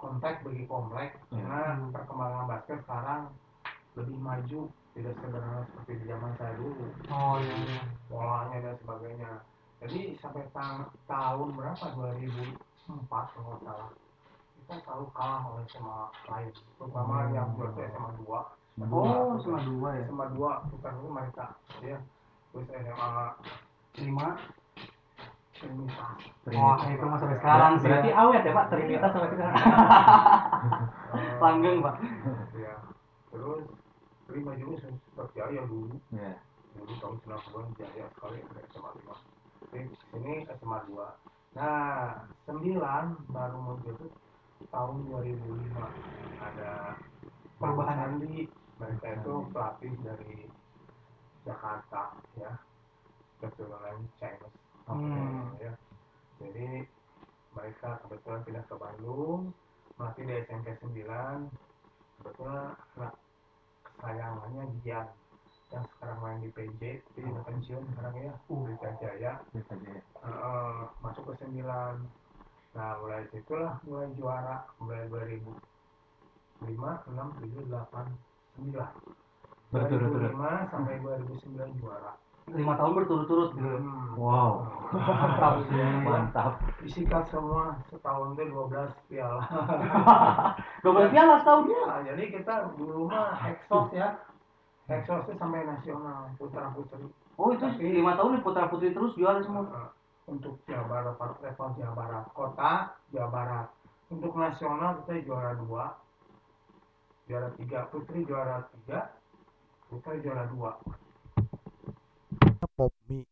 [0.00, 1.14] Kontak bagi komplek.
[1.30, 1.38] Hmm.
[1.38, 1.62] karena
[1.94, 3.30] perkembangan basket sekarang
[3.94, 4.60] lebih maju
[4.92, 7.80] tidak sederhana seperti di zaman saya dulu Oh iya iya.
[8.06, 9.30] polanya dan sebagainya
[9.80, 12.52] jadi sampai ta- tahun berapa 2004
[13.08, 13.90] kalau nggak salah
[14.54, 17.34] kita selalu kalah oleh SMA lain terutama Hmm.
[17.34, 18.40] yang itu SMA 2
[18.88, 20.04] Oh, cuma dua ya.
[20.06, 21.44] SMA 2 bukan itu mereka
[21.80, 21.98] ya
[22.50, 23.10] terus SMA
[23.94, 24.28] Lima.
[25.52, 27.86] Trinitas Wah, itu mah sampai sekarang sih.
[27.86, 28.16] Berarti ya.
[28.18, 29.54] awet ya, Pak, Trinitas sampai sekarang.
[31.44, 31.94] Langgeng, Pak.
[32.56, 32.74] ya
[33.30, 33.62] terus
[34.26, 36.34] terima juga sempat jaya dulu Ya.
[36.72, 39.12] dulu tahun 90-an jaya sekali ada SMA 5
[39.60, 39.78] tapi
[40.10, 40.98] sini SMA 2
[41.52, 42.58] nah 9
[43.28, 44.06] baru muncul itu
[44.70, 45.74] tahun 2005
[46.40, 46.96] ada
[47.58, 48.18] Perubahan.
[48.18, 50.34] Sandi mereka itu pelatih dari
[51.42, 52.02] Jakarta
[52.34, 52.52] ya
[53.38, 55.54] keturunan Chinese Hmm.
[55.62, 55.70] ya
[56.42, 56.82] jadi
[57.54, 59.54] mereka kebetulan pindah ke Bandung
[59.94, 61.46] masih di SMP 9
[62.18, 63.14] kebetulan anak
[64.02, 65.06] kesayangannya Gian
[65.70, 68.34] yang sekarang main di PJ tapi udah pensiun sekarang ya.
[68.50, 68.66] Uh.
[68.66, 69.32] Pelita Jaya.
[69.54, 70.02] Bisa aja ya.
[70.26, 71.62] Eh, masuk ke 9
[72.72, 74.66] nah mulai situlah mulai juara.
[74.82, 75.46] Mulai 2005
[76.66, 78.10] 6 7 8
[78.58, 78.74] 9
[79.72, 80.34] Berturut-turut.
[80.34, 82.12] 2005 sampai 2009 juara
[82.50, 83.70] Lima tahun berturut-turut gitu.
[83.70, 84.18] Hmm.
[84.18, 84.66] Wow.
[84.92, 85.78] Mantap sih.
[86.02, 86.52] Mantap.
[86.82, 89.40] disikat semua setahun itu 12 piala
[90.82, 91.70] Dua belas piala setahun.
[91.70, 94.18] Nah, jadi kita dulu mah eksos ya
[94.90, 97.06] Exosnya sampai nasional putra putri
[97.38, 99.64] Oh itu Tapi- lima tahun nih putra putri terus juara semua.
[99.70, 99.90] Eh,
[100.28, 102.72] untuk Jawa Barat level Jawa Barat kota
[103.10, 103.66] Jawa Barat
[104.06, 105.98] untuk nasional kita juara dua
[107.26, 109.10] juara tiga putri juara tiga
[109.90, 110.78] putra juara dua
[112.70, 113.22] Popmi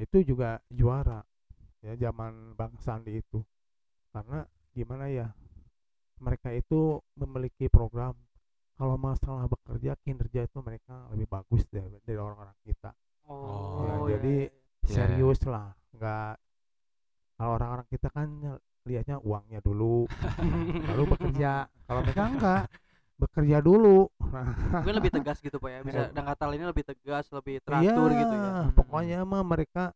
[0.00, 1.20] itu juga juara
[1.84, 3.40] ya zaman Bang Sandi itu.
[4.10, 4.42] Karena
[4.74, 5.28] gimana ya
[6.20, 8.14] mereka itu memiliki program.
[8.80, 12.96] Kalau masalah bekerja kinerja itu mereka lebih bagus dari, dari orang-orang kita.
[13.28, 14.88] Oh, Ya, iya, jadi iya, iya.
[14.88, 16.32] serius lah nggak
[17.36, 18.28] kalau orang-orang kita kan
[18.88, 20.08] lihatnya uangnya dulu
[20.88, 21.68] baru bekerja.
[21.84, 22.62] Kalau mereka enggak
[23.20, 26.10] bekerja dulu nah mungkin lebih tegas gitu pak ya bisa Iya.
[26.10, 29.92] dan kata ini lebih tegas lebih teratur Iya, gitu ya Pokoknya mah mereka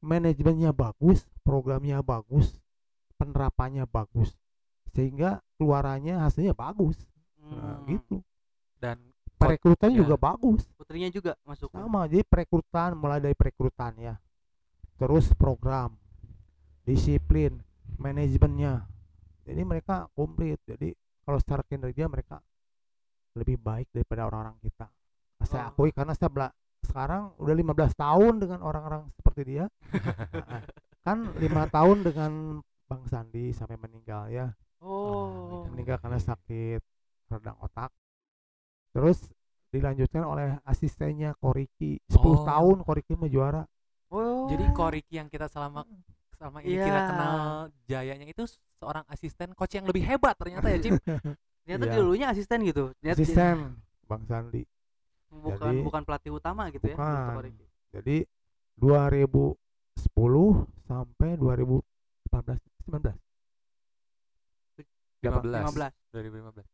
[0.00, 2.58] manajemennya bagus, programnya bagus,
[3.14, 4.34] penerapannya bagus,
[4.90, 6.98] sehingga keluarannya hasilnya bagus.
[7.38, 7.86] Nah, Hmm.
[7.86, 8.18] gitu.
[8.76, 8.98] dan
[9.36, 10.02] Perekrutan ya.
[10.02, 10.66] juga bagus.
[10.74, 14.14] putrinya juga masuk Sama, jadi perekrutan mulai dari perekrutan ya.
[14.96, 15.94] Terus program,
[16.80, 17.62] disiplin,
[17.96, 18.86] manajemennya.
[19.42, 20.58] Jadi mereka komplit.
[20.64, 22.42] Jadi kalau secara kinerja mereka
[23.34, 24.86] lebih baik daripada orang-orang kita.
[25.42, 25.70] Saya Oh.
[25.72, 29.64] akui karena saya bela- sekarang udah 15 tahun dengan orang-orang seperti dia.
[30.32, 30.62] Nah,
[31.00, 32.32] kan lima tahun dengan
[32.84, 34.46] Bang Sandi sampai meninggal ya.
[34.80, 36.82] oh Meninggal karena sakit
[37.28, 37.88] radang otak.
[38.92, 39.24] Terus
[39.68, 42.44] dilanjutkan oleh asistennya Koriki 10 Oh.
[42.44, 43.64] tahun Koriki mau juara
[44.10, 45.80] oh jadi Koriki yang kita selama
[46.30, 47.08] selama ini kita Iya.
[47.08, 47.36] kenal
[47.86, 48.44] jayanya itu
[48.76, 51.00] seorang asisten coach yang lebih hebat ternyata ya Cim
[51.62, 51.94] ternyata Iya.
[51.96, 53.56] dulunya asisten gitu ternyata dia- asisten
[54.10, 54.62] Bang Sandi
[55.28, 57.08] bukan Jadi- bukan pelatih utama gitu ya Bukan.
[57.14, 57.66] untuk Origi.
[57.90, 58.16] jadi
[58.76, 59.56] 2010
[60.82, 63.14] sampai 2018 19
[65.22, 66.66] 15 15 2015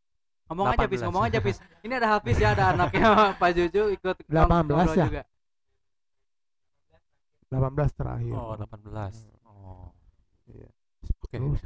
[0.48, 1.04] ngomong aja pis 18.
[1.04, 3.08] ngomong aja pis ini ada Hafiz ya ada anaknya
[3.40, 5.04] Pak Juju ikut 18 ngobrol ya?
[5.04, 5.22] juga
[7.48, 9.12] 18 terakhir oh 18
[9.44, 9.92] oh
[10.48, 10.64] Iya.
[11.20, 11.36] Oke.
[11.36, 11.60] Terus,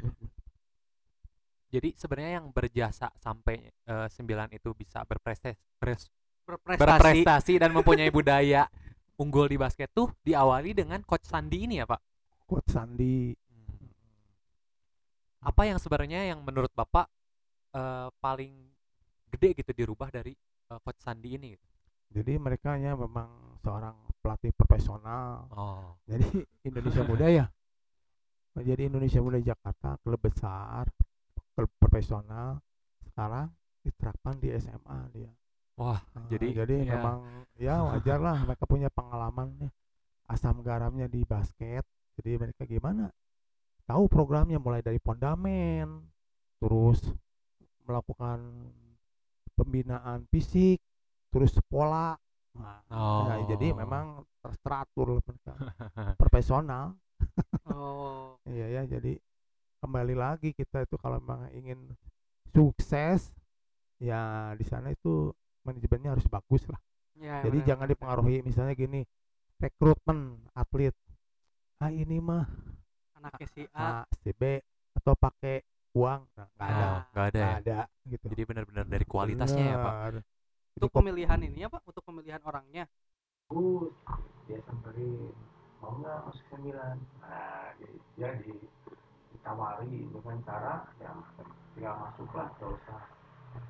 [1.73, 6.77] jadi sebenarnya yang berjasa sampai eh, 9 itu bisa berprestasi berprestasi.
[6.77, 8.69] berprestasi dan mempunyai budaya
[9.17, 12.01] unggul di basket tuh diawali dengan coach Sandi ini ya Pak?
[12.45, 13.33] Coach Sandi.
[15.41, 17.09] Apa yang sebenarnya yang menurut Bapak
[17.73, 18.53] eh, paling
[19.33, 20.37] gede gitu dirubah dari
[20.69, 21.49] eh, coach Sandi ini?
[21.57, 21.67] Gitu?
[22.13, 25.49] jadi mereka nya memang seorang pelatih profesional.
[25.49, 25.97] Oh.
[26.05, 27.45] Jadi Indonesia Muda ya.
[28.53, 30.93] Menjadi Indonesia Muda Jakarta klub besar
[31.53, 32.59] profesional
[33.05, 33.49] sekarang
[33.85, 35.31] diterapkan di SMA dia.
[35.73, 36.97] Wah Nah, Jadi, jadi ya.
[36.97, 37.17] memang
[37.57, 39.69] ya wajar lah mereka punya pengalaman ya,
[40.29, 41.81] asam garamnya di basket
[42.17, 43.09] jadi mereka gimana?
[43.89, 46.07] Tahu programnya mulai dari fondamen
[46.61, 47.01] terus
[47.83, 48.39] melakukan
[49.57, 50.79] pembinaan fisik
[51.33, 52.15] terus pola.
[52.53, 53.25] Nah, oh.
[53.27, 55.57] ya, jadi memang mereka.
[56.21, 56.95] Profesional.
[57.67, 58.37] Oh.
[58.53, 59.15] Iya ya jadi
[59.83, 61.91] kembali lagi kita itu kalau memang ingin
[62.55, 63.35] sukses
[63.99, 65.35] ya di sana itu
[65.67, 66.79] manajemennya harus bagus lah.
[67.19, 69.03] Ya, jadi benar, jangan dipengaruhi misalnya gini
[69.59, 70.95] rekrutmen atlet.
[71.83, 72.47] Ah ini mah
[73.19, 74.07] anaknya si A.
[74.07, 74.63] A si B
[74.95, 75.59] atau pakai
[75.91, 76.23] uang.
[76.39, 77.51] Nah, nggak ada nggak ada ya?
[77.59, 78.25] ada gitu.
[78.31, 79.93] Jadi benar-benar dari kualitasnya ya Pak.
[79.93, 80.23] Bener.
[80.73, 82.87] Jadi untuk pemilihan ini ya Pak untuk pemilihan orangnya?
[83.51, 83.91] Bagus.
[84.47, 85.35] Dia samperin
[85.83, 87.75] mau nggak masuk sembilan nah
[88.15, 88.55] jadi
[89.43, 91.11] ditawari dengan cara ya
[91.75, 93.01] tinggal masuk lah gak usah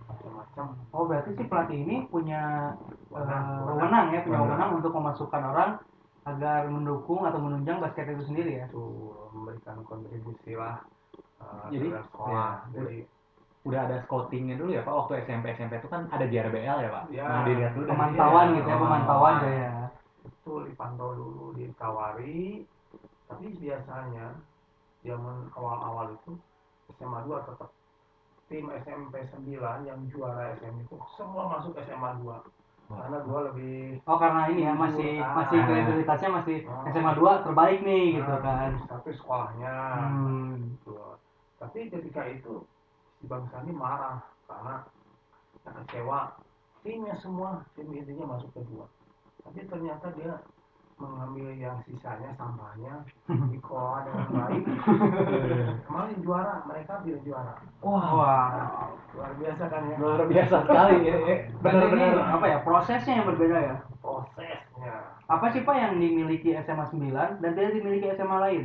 [0.05, 2.71] macam-macam Oh berarti si pelatih ini punya
[3.09, 3.67] Wewenang, eh, wewenang.
[3.67, 4.69] wewenang ya, punya Wewenang.
[4.77, 5.71] untuk memasukkan orang
[6.23, 8.65] agar mendukung atau menunjang basket itu sendiri ya.
[8.69, 8.85] itu
[9.33, 10.77] memberikan kontribusi lah
[11.41, 12.97] eh, Jadi, sekolah ya, jadi
[13.63, 17.03] udah ada scoutingnya dulu ya pak waktu SMP SMP itu kan ada JRBL ya pak
[17.09, 17.25] Ya.
[17.25, 18.55] nah dilihat dulu Pemantauan situ.
[18.55, 18.81] gitu ya, Oh.
[18.85, 19.73] pemantauan ya.
[20.21, 22.67] betul dipantau dulu ditawari
[23.25, 24.25] tapi biasanya
[25.03, 26.31] zaman awal-awal itu
[26.95, 27.69] SMA 2 tetap
[28.47, 29.47] tim SMP 9
[29.83, 32.43] yang juara SM itu semua masuk SMA 2
[32.83, 35.33] karena gua lebih Oh karena ini ya masih Ah.
[35.33, 36.83] masih kredibilitasnya masih Ah.
[36.87, 38.71] SMA 2 terbaik nih gitu nah, kan.
[38.85, 40.75] satu sekolahnya Hmm.
[40.77, 40.93] gitu.
[41.57, 42.67] tapi ketika itu
[43.17, 44.83] si Bang Sandi marah karena
[45.63, 46.35] kecewa
[46.83, 48.85] timnya semua tim intinya masuk kedua
[49.41, 50.43] tapi ternyata dia
[50.97, 53.05] mengambil yang sisanya sampahnya
[53.51, 54.63] dikelola dengan baik
[55.87, 58.47] kemarin juara mereka bila juara wah Wah.
[59.13, 61.35] luar biasa kan ya luar biasa sekali ya, ya.
[61.61, 63.75] Benar-benar apa ya prosesnya yang berbeda ya?
[64.01, 64.95] prosesnya
[65.31, 68.63] Apa sih Pak yang dimiliki SMA 9 dan tidak dimiliki SMA lain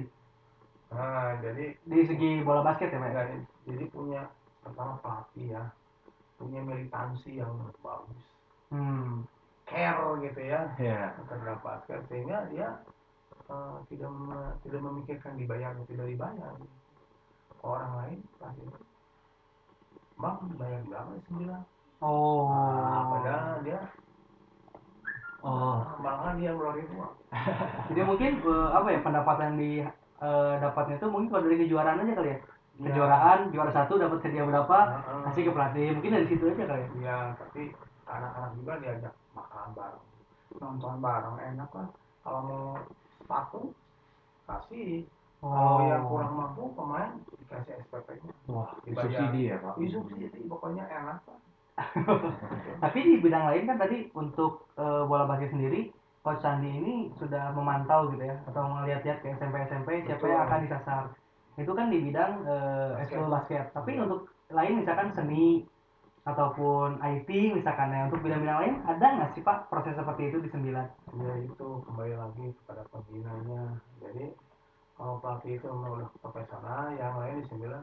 [0.89, 3.13] nah jadi di segi bola basket ya Pak?
[3.13, 3.37] jadi,
[3.69, 4.23] jadi punya
[4.65, 5.65] pertama pelatih ya
[6.41, 7.53] punya militansi yang
[7.85, 8.25] bagus
[8.69, 9.25] Hmm.
[9.69, 12.69] Care gitu ya ya terhadap basket sehingga dia
[13.49, 16.53] eh, tidak mem- tidak memikirkan dibayar atau tidak dibayar
[17.63, 18.65] orang lain pasti
[20.19, 21.63] bang bayar berapa sembilan
[21.99, 22.47] Oh.
[22.47, 23.81] nah, padahal dia
[25.43, 27.15] oh malah dia ngeluarin uang
[27.91, 29.71] Jadi mungkin eh, apa ya pendapatan yang di
[30.23, 32.39] eh, dapatnya itu mungkin kalau dari kejuaraan aja kali ya.
[32.39, 32.87] Iya.
[32.87, 34.79] Kejuaraan juara satu dapat hadiah berapa,
[35.27, 35.87] kasih ke pelatih.
[35.99, 36.89] Mungkin dari situ aja kali ya.
[37.03, 37.63] Iya, tapi
[38.07, 39.15] anak-anak juga diajak
[39.69, 40.05] makan bareng,
[40.61, 41.89] nonton bareng, enak lah.
[42.25, 42.65] Kalau mau
[43.21, 43.61] sepatu,
[44.49, 45.05] kasih.
[45.39, 48.33] Kalau yang kurang mampu pemain dikasih SPP-nya.
[48.51, 49.07] wah Dibayar.
[49.07, 51.39] subsidi ya pak Di subsidi, pokoknya enak lah.
[52.83, 55.95] Tapi di bidang lain kan tadi untuk eh, bola basket sendiri,
[56.27, 60.33] Coach Sandi ini sudah memantau gitu ya, atau melihat-lihat ke SMP SMP siapa Betul.
[60.35, 61.03] yang akan disasar.
[61.55, 63.23] Itu kan di bidang eh, Basket.
[63.31, 63.65] basket.
[63.79, 65.63] Tapi untuk lain misalkan seni
[66.29, 70.51] ataupun IT misalkan ya untuk bidang-bidang lain ada nggak sih Pak proses seperti itu di
[70.53, 70.87] sembilan?
[71.17, 73.81] Ya itu kembali lagi kepada pembinanya.
[74.05, 74.37] Jadi
[74.93, 77.83] kalau pelatih itu memang udah profesional, yang lain di sembilan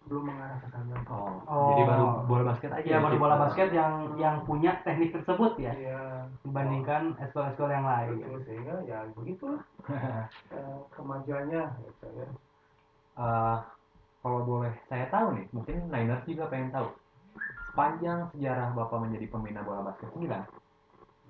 [0.00, 0.96] belum mengarah ke sana.
[1.12, 1.68] oh, Oh.
[1.76, 5.76] jadi baru bola basket aja Ya baru bola basket yang yang punya teknik tersebut ya
[5.76, 6.24] Iya.
[6.40, 8.16] dibandingkan eskul-eskul yang lain.
[8.24, 9.60] Betul, sehingga ya begitulah
[10.56, 12.28] eh, kemajuannya gitu ya.
[13.20, 13.56] Eh,
[14.24, 16.88] kalau boleh saya tahu nih, mungkin Niners juga pengen tahu.
[17.70, 20.26] Sepanjang sejarah Bapak menjadi pembina bola basket 9,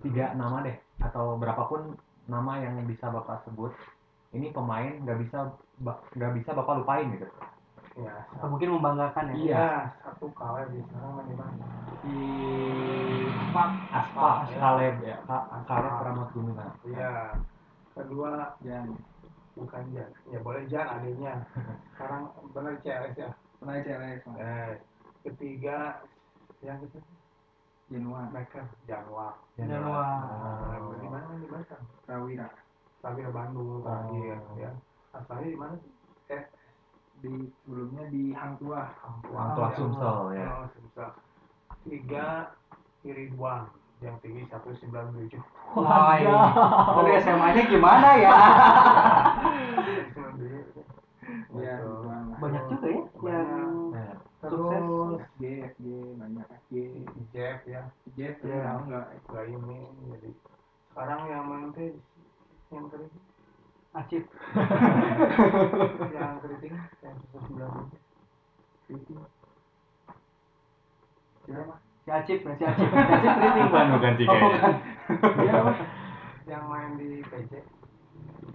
[0.08, 0.72] tiga nama deh,
[1.04, 3.76] atau berapapun nama yang bisa Bapak sebut,
[4.32, 5.52] ini pemain nggak bisa
[6.16, 7.28] nggak bisa Bapak lupain gitu.
[8.00, 9.36] Ya, Atau mungkin membanggakan ya.
[9.36, 9.68] Iya,
[10.00, 11.34] satu kalah di sana di
[13.50, 14.56] Pak Aspa, ya.
[14.62, 15.58] Kaleb ya, Aspa.
[15.68, 15.92] Kaleb
[16.56, 16.70] kan.
[16.86, 17.12] Iya.
[17.92, 18.94] Kedua Jan.
[19.58, 20.10] Bukan Jan.
[20.30, 21.44] Ya boleh Jan adiknya.
[21.92, 23.28] Sekarang benar CLS ya.
[23.58, 24.72] Pernah CLS Eh,
[25.26, 26.00] ketiga
[26.60, 26.98] yang itu
[27.90, 29.34] Januar mereka Januar.
[29.58, 30.22] Januar.
[31.02, 31.74] Di mana di mana?
[32.06, 32.46] Prawira
[33.00, 34.70] ke Bandung terakhir ya.
[35.10, 35.74] Asalnya di mana?
[36.30, 36.44] Eh,
[37.18, 40.46] di sebelumnya di Hang Tuah Hang Hang Tuah Sumsel, ya.
[40.54, 41.10] Oh, Sumsel.
[41.82, 42.54] Tiga
[43.02, 43.66] Iriduan
[44.04, 45.40] yang tinggi 197.
[45.74, 46.40] Wah, iya.
[46.94, 48.32] Dari SMA-nya gimana ya?
[51.58, 51.74] ya.
[52.38, 53.89] Banyak juga ya yang
[54.40, 55.84] Terus FG FG
[56.16, 56.72] banyak FG
[57.30, 57.82] Jeff ya,
[58.14, 58.58] Jeff Iya.
[58.64, 59.06] tahu nggak?
[59.26, 60.30] Gak ini jadi
[60.90, 61.92] sekarang yang main teh
[62.70, 63.24] yang keriting,
[63.92, 64.24] Acip.
[66.16, 67.72] yang keriting, yang sembilan
[68.86, 69.20] Keriting.
[71.42, 71.74] Siapa?
[72.00, 72.88] Si Acip, ya, si Acip.
[72.88, 73.64] Si Acip keriting.
[73.66, 74.58] bukan bukan sih Oh, kayaknya.
[74.58, 74.74] bukan.
[75.36, 75.72] dia apa
[76.46, 77.52] yang main di PJ,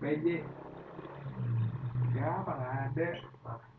[0.02, 0.26] PJ
[2.10, 2.52] siapa?
[2.52, 3.08] Nggak ada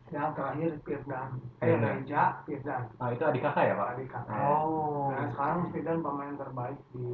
[0.07, 1.93] yang terakhir Firdan, eh Firdan.
[1.99, 3.87] Reja Firdan, Ah, itu adik kakak ya Pak?
[3.95, 4.39] adik kakak.
[4.39, 5.11] Oh.
[5.11, 7.07] Nah sekarang Firdan pemain terbaik di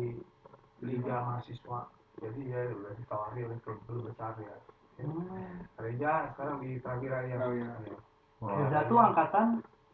[0.84, 1.80] Liga Mahasiswa,
[2.22, 4.56] jadi dia udah ditawari oleh klub-klub besar ya.
[5.02, 5.66] Hmm.
[5.82, 7.42] Reja sekarang di Prawira ya.
[7.42, 7.74] Prawira.
[8.44, 9.48] Wah, Reza tuh angkatan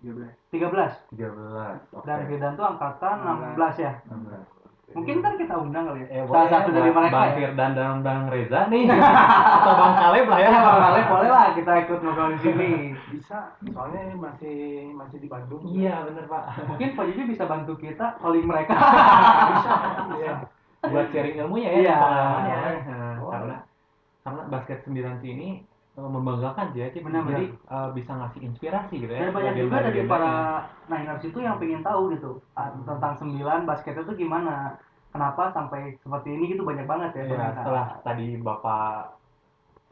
[0.04, 1.96] 13 13 13.
[1.96, 2.04] Oke.
[2.04, 3.16] dan Firdan tuh angkatan
[3.56, 3.94] 16 ya.
[4.12, 4.59] 16.
[4.90, 6.08] Mungkin kan kita undang kali ya.
[6.10, 7.36] Eh, Salah satu ya, dari Bang- mereka Bang ya.
[7.38, 8.84] Firdan dan Bang Reza nih.
[9.56, 10.50] Atau Bang Kaleb lah ya.
[10.50, 12.72] Bang Alek boleh lah kita ikut ngobrol di sini.
[13.08, 13.38] Bisa,
[13.70, 14.58] soalnya ini masih
[14.92, 15.62] masih di Bandung.
[15.64, 16.44] Iya, bener Pak.
[16.66, 18.74] Mungkin Pak Juju bisa bantu kita calling mereka.
[19.50, 19.72] bisa,
[20.10, 20.34] bisa.
[20.90, 21.96] Buat sharing ilmunya ya, Iya.
[22.00, 22.58] pengalamannya.
[23.20, 23.58] Karena
[24.20, 25.62] karena basket 9 ini
[26.08, 27.04] membanggakan sih ya, Cip.
[27.04, 29.28] Benar, Jadi eh, bisa ngasih inspirasi gitu ya.
[29.28, 30.34] Dan banyak juga dari para
[30.88, 34.80] Niners itu yang pengen tahu gitu ah, tentang 9 basket itu gimana.
[35.10, 37.24] Kenapa sampai seperti ini gitu banyak banget ya.
[37.34, 39.18] Ya, setelah tadi Bapak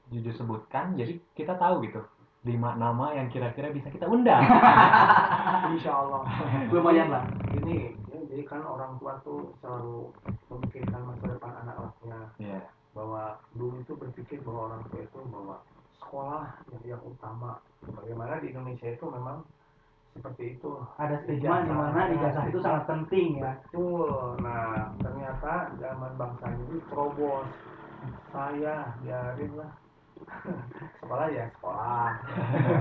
[0.07, 1.99] jujur sebutkan, jadi kita tahu gitu
[2.47, 4.39] lima nama yang kira-kira bisa kita undang.
[5.75, 6.23] Insya Allah.
[6.71, 7.27] lumayan lah.
[7.59, 10.13] Ini, ya, jadi kan orang tua tuh selalu
[10.47, 12.19] memikirkan masa depan anak-anaknya.
[12.39, 12.61] Iya.
[12.95, 15.55] Bahwa dulu itu berpikir bahwa orang tua itu bahwa
[16.07, 17.59] sekolah yang yang utama.
[17.83, 19.43] Bagaimana di Indonesia itu memang
[20.17, 20.71] seperti itu.
[20.97, 23.53] Ada stigma di mana ijazah itu sangat penting ya.
[23.69, 24.41] Betul.
[24.41, 27.47] Nah, ternyata zaman bangsa ini terobos.
[28.33, 29.71] Saya biarin lah.
[31.03, 32.09] sekolah ya sekolah.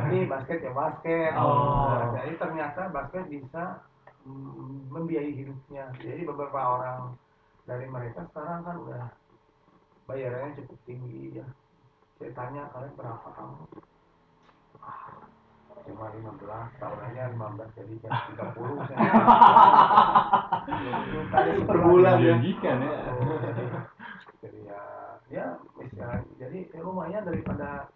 [0.08, 1.32] Ini basket ya basket.
[1.36, 1.92] Oh.
[1.92, 3.84] Nah, jadi ternyata basket bisa
[4.24, 5.92] mm, membiayai hidupnya.
[6.00, 7.12] Jadi beberapa orang
[7.68, 9.04] dari mereka sekarang kan udah
[10.08, 11.46] bayarannya cukup tinggi ya.
[12.16, 13.60] Saya tanya kalian berapa kamu?
[14.80, 15.20] Ah,
[15.84, 18.98] cuma 15 tahunannya 15 jadi jadi 30 saya
[21.28, 22.34] tanya Per bulan ya.
[22.40, 22.96] Menjanjikan ya.
[22.96, 23.60] Jadi,
[24.40, 24.82] jadi ya
[25.26, 27.90] ya misalnya jadi ya lumayan daripada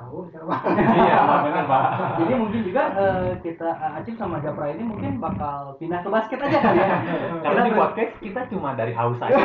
[0.00, 0.54] Anggur siapa?
[0.96, 1.84] iya benar Pak
[2.16, 6.40] Jadi mungkin juga eh, kita eh, Acip sama Japra ini mungkin bakal pindah ke basket
[6.40, 6.88] aja kali ya.
[7.44, 9.36] karena di Kita- podcast kita cuma dari haus aja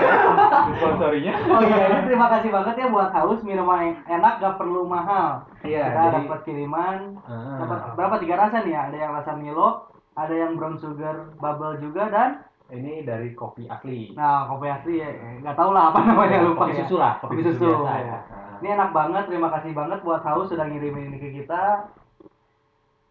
[0.73, 4.81] sponsorinya Oh iya, ini terima kasih banget ya buat haus minuman yang enak gak perlu
[4.85, 5.43] mahal.
[5.61, 7.57] iya kita jadi dapat kiriman Ah.
[7.59, 8.81] dapat berapa tiga rasa nih ya?
[8.85, 9.69] Ada yang rasa Milo,
[10.13, 12.29] ada yang brown sugar bubble juga dan
[12.73, 15.09] ini dari kopi asli nah kopi asli ya
[15.43, 16.79] nggak tahu lah apa namanya lupa kopi ya.
[16.85, 17.61] susu lah Kopi susu.
[17.69, 18.19] biasa ya ya.
[18.31, 18.45] Nah.
[18.63, 21.91] Ini enak banget, terima kasih banget buat haus sudah ngirimin ini ke kita.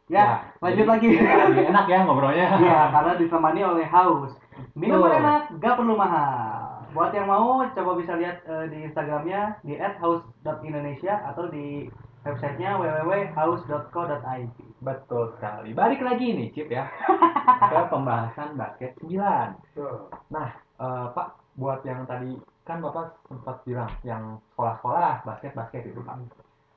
[0.08, 1.08] Ya, lanjut jadi lagi.
[1.52, 4.32] lebih enak ya ngobrolnya Iya, karena ditemani oleh haus.
[4.72, 5.20] Minuman Betul.
[5.20, 6.80] enak, gak perlu mahal.
[6.96, 11.92] Buat yang mau, coba bisa lihat eh, di Instagramnya di @house.indonesia atau di
[12.24, 14.58] websitenya www.house.co.id.
[14.80, 16.88] betul sekali balik lagi nih Cip ya
[17.70, 20.08] ke pembahasan basket 9 Betul.
[20.32, 20.48] Nah,
[20.80, 21.28] eh, Pak,
[21.60, 22.32] buat yang tadi
[22.64, 26.16] kan Bapak sempat bilang yang sekolah-sekolah basket-basket itu Pak,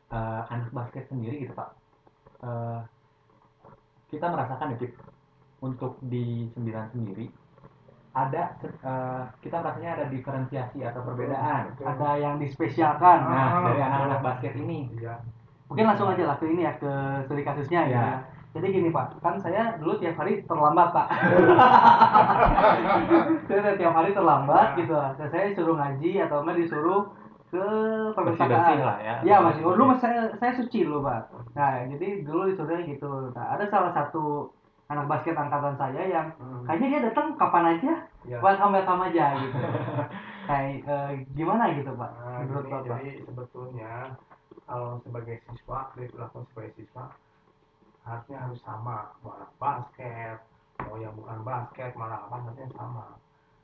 [0.07, 1.71] Eh, anak basket sendiri gitu Pak,
[2.43, 2.79] Eh,
[4.07, 4.93] kita merasakan ya Cip,
[5.59, 7.27] untuk di sembilan sendiri
[8.17, 11.77] ada eh, kita rasanya ada diferensiasi atau perbedaan.
[11.77, 13.19] Ada yang dispesialkan.
[13.29, 15.21] Nah, dari anak-anak basket ini, Iya.
[15.67, 16.91] Mungkin langsung aja lah ke ini ya, ke
[17.27, 17.99] studi kasusnya ya.
[17.99, 18.09] Ya.
[18.55, 21.07] Jadi gini Pak, kan saya dulu tiap hari terlambat Pak.
[23.47, 24.93] saya tiap hari terlambat gitu.
[24.93, 27.01] Dan saya disuruh ngaji atau enggak disuruh
[27.47, 27.63] ke
[28.11, 28.83] perpustakaan.
[28.83, 29.15] lah ya.
[29.23, 29.61] Iya masih.
[29.63, 31.31] Dulu mas saya saya suci dulu pak.
[31.55, 33.31] Nah jadi dulu disuruhnya gitu.
[33.31, 34.51] Nah ada salah satu
[34.87, 36.63] anak basket angkatan saya yang Hmm.
[36.63, 38.39] kayaknya dia datang kapan aja, Iya.
[38.39, 39.57] welcome welcome aja gitu.
[40.47, 42.07] Nah eh, gimana gitu pak?
[42.07, 43.91] Nah, Menurut gini, jadi sebetulnya
[44.67, 47.15] kalau sebagai siswa, dilakukan sebagai siswa
[48.07, 50.39] harusnya harus sama mau basket,
[50.83, 53.15] mau yang bukan basket, malah apa harusnya sama.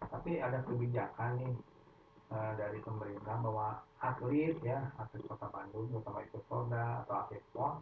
[0.04, 1.54] Tapi ada kebijakan nih
[2.32, 7.80] eh, dari pemerintah bahwa atlet ya, atlet kota Bandung, terutama ikut Polda atau atlet PON,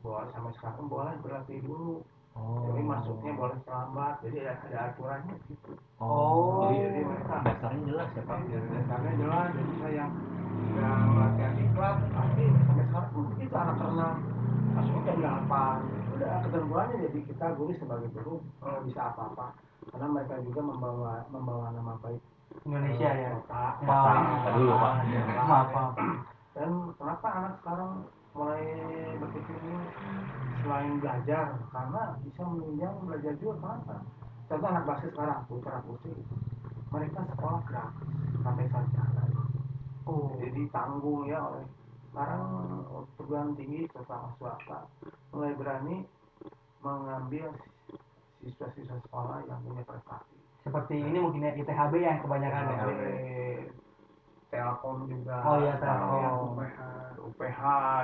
[0.00, 2.00] bahwa sampai sekarang boleh berlatih dulu.
[2.38, 2.62] Oh.
[2.70, 5.70] Jadi masuknya boleh terlambat, jadi ada, ada aturannya gitu.
[5.98, 6.70] Oh, Oh.
[6.70, 8.38] jadi, jadi mereka dasarnya jelas ya Pak.
[8.88, 10.12] Karena jelas, jadi saya yang
[10.70, 14.16] yang latihan di klub pasti sampai sekarang pun itu anak renang
[14.70, 15.76] masuknya jam delapan
[16.14, 19.46] udah ketentuannya jadi kita guru sebagai guru eh, bisa apa-apa
[19.90, 22.22] karena mereka juga membawa membawa nama baik
[22.66, 23.30] Indonesia eh, ya.
[23.34, 24.30] kota, Pak, iya.
[24.36, 24.92] kita dulu, Pak.
[25.06, 25.92] ya, Maaf, maaf.
[26.54, 27.90] dan kenapa anak sekarang
[28.30, 28.62] mulai
[29.18, 29.76] berpikir ini
[30.62, 33.96] selain belajar karena bisa menunjang belajar juga kenapa
[34.46, 36.14] contoh anak basket sekarang putra putri
[36.90, 38.08] mereka sekolah gratis
[38.42, 39.20] sampai sarjana
[40.10, 40.34] Oh.
[40.42, 41.62] jadi tanggung ya oleh
[42.10, 42.42] sekarang
[43.14, 44.90] perguruan tinggi terutama swasta.
[45.30, 45.96] Mulai berani
[46.82, 47.54] mengambil
[48.42, 50.36] siswa-siswa sekolah yang punya prestasi.
[50.66, 52.62] Seperti ini mungkin ya ITHB yang kebanyakan.
[52.74, 52.84] Ya.
[54.50, 56.18] Telkom juga Oh iya, Telkom.
[56.18, 56.78] ya, UPH
[57.22, 57.60] UPH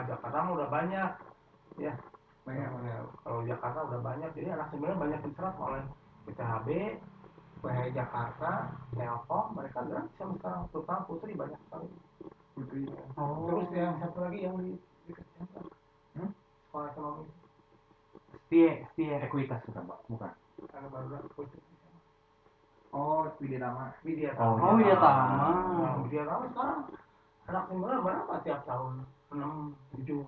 [0.07, 1.11] Jakarta udah banyak
[1.77, 1.93] ya
[2.43, 2.97] banyak banyak.
[3.21, 5.83] kalau Jakarta udah banyak jadi anak sembilan banyak diserap oleh
[6.27, 6.69] ITHB
[7.57, 8.51] UPH Jakarta
[8.91, 11.89] Telkom mereka gratis sampai sekarang terutama putri banyak sekali
[12.55, 12.83] putri
[13.15, 13.45] Oh.
[13.45, 15.65] terus yang satu lagi yang di di Kecamatan.
[16.15, 16.31] hmm?
[16.67, 17.27] sekolah ekonomi
[18.47, 19.19] Setie, setie.
[19.21, 20.33] Ekuitas bukan Pak, bukan.
[20.69, 21.59] ada baru putri
[22.97, 23.93] Oh, Widya Tama.
[24.01, 25.49] Widya Oh, Oh, Widya Tama.
[26.01, 26.81] Widya Tama sekarang
[27.47, 28.93] anak sembilan berapa tiap tahun
[29.31, 29.53] enam
[29.93, 30.25] tujuh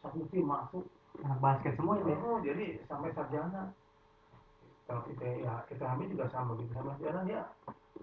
[0.00, 0.82] satu tim masuk
[1.20, 2.16] Anak basket semua ya.
[2.16, 3.68] Oh, jadi sampai sarjana.
[4.88, 7.42] Kalau kita ya kita hamil juga sama gitu sama sarjana dia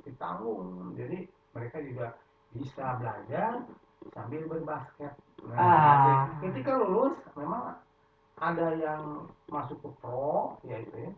[0.05, 0.93] ditanggung.
[0.93, 2.07] Jadi mereka juga
[2.53, 3.65] bisa belajar
[4.13, 5.13] sambil berbasket.
[5.41, 6.23] Nah, Ah.
[6.39, 7.75] ketika lulus memang
[8.37, 11.11] ada yang masuk ke pro yaitu ya,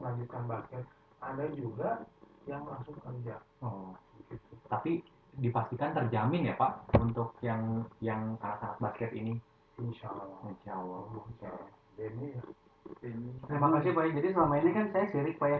[0.00, 0.84] melanjutkan basket.
[1.20, 2.02] Ada juga
[2.46, 3.36] yang langsung kerja.
[3.62, 3.94] Oh.
[4.30, 4.54] Gitu.
[4.68, 5.02] Tapi
[5.38, 9.38] dipastikan terjamin ya Pak untuk yang yang anak-anak basket ini.
[9.80, 10.38] Insya Allah.
[10.52, 11.02] Insya Allah.
[11.28, 11.70] Insya Allah.
[11.98, 12.26] Ini.
[12.36, 12.61] Ini.
[13.00, 14.04] Terima kasih Pak.
[14.12, 15.58] Jadi selama ini kan saya sirik Pak ya.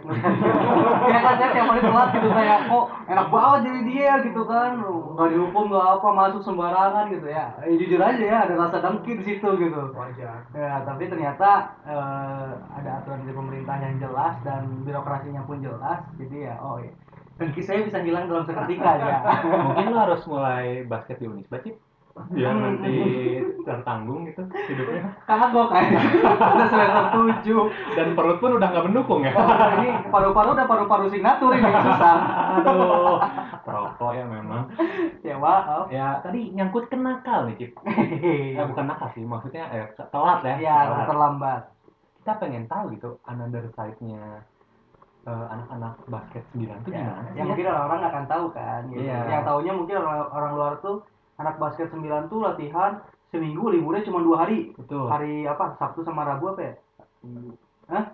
[1.12, 4.70] ya kan saya tiap hari telat gitu kayak kok enak banget jadi dia gitu kan.
[4.82, 7.46] Nggak dihukum nggak apa masuk sembarangan gitu ya.
[7.64, 9.82] Eh, jujur aja ya ada rasa dengki di situ gitu.
[9.96, 10.44] Wajar.
[10.52, 16.04] Ya, tapi ternyata eh, ada aturan dari pemerintah yang jelas dan birokrasinya pun jelas.
[16.20, 16.92] Jadi ya, oh iya.
[17.40, 19.18] Dengki saya bisa hilang dalam seketika ya.
[19.66, 21.80] Mungkin lo harus mulai basket di Unisba Cip.
[22.12, 22.94] Biar nanti
[23.64, 25.02] tertanggung gitu hidupnya.
[25.24, 25.84] Kagok kan.
[26.36, 27.62] Udah semester tujuh.
[27.96, 29.32] Dan perut pun udah nggak mendukung ya.
[29.32, 32.16] Wah, ini paru-paru udah paru-paru signatur ini susah.
[32.60, 33.16] Aduh,
[33.64, 34.68] perokok ya memang.
[35.24, 35.88] Ya maaf.
[35.88, 37.72] Ya tadi nyangkut ke nakal nih Cip.
[38.52, 40.54] Ya bukan nakal sih, maksudnya eh, telat ya.
[40.60, 41.06] Ya, telat.
[41.08, 41.62] terlambat.
[42.22, 44.44] Kita pengen tahu gitu another side-nya
[45.24, 47.50] eh, anak-anak basket 9 itu Ya, gimana yang ya?
[47.50, 49.00] mungkin orang nggak akan tahu kan gitu.
[49.06, 49.18] Iya.
[49.32, 50.96] Yang taunya mungkin orang, orang luar tuh
[51.36, 56.22] anak basket 9 tuh latihan seminggu liburnya cuma dua hari betul hari apa Sabtu sama
[56.22, 56.74] Rabu apa ya
[57.22, 57.54] Minggu.
[57.86, 58.04] Hah?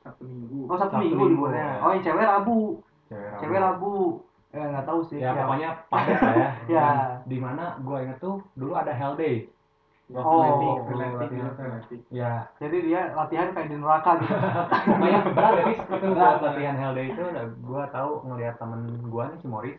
[0.00, 0.58] Sabtu minggu.
[0.64, 1.76] oh Sabtu, Sabtu minggu Minggu, liburnya ya.
[1.78, 2.58] oh yang cewek Rabu
[3.06, 3.94] cewek cewek Rabu
[4.50, 6.86] eh nggak tahu sih ya pokoknya padat lah ya Ya.
[7.22, 9.46] di mana gua inget tuh dulu ada Hell Day
[10.10, 10.42] Waktu Oh.
[10.82, 11.54] latihan.
[11.54, 12.00] relatif.
[12.10, 14.34] ya jadi dia latihan kayak di neraka gitu
[14.90, 15.78] lumayan berat ya Fis.
[15.86, 19.78] itu latihan Hell Day itu udah gua tahu ngelihat temen gua nih si Morris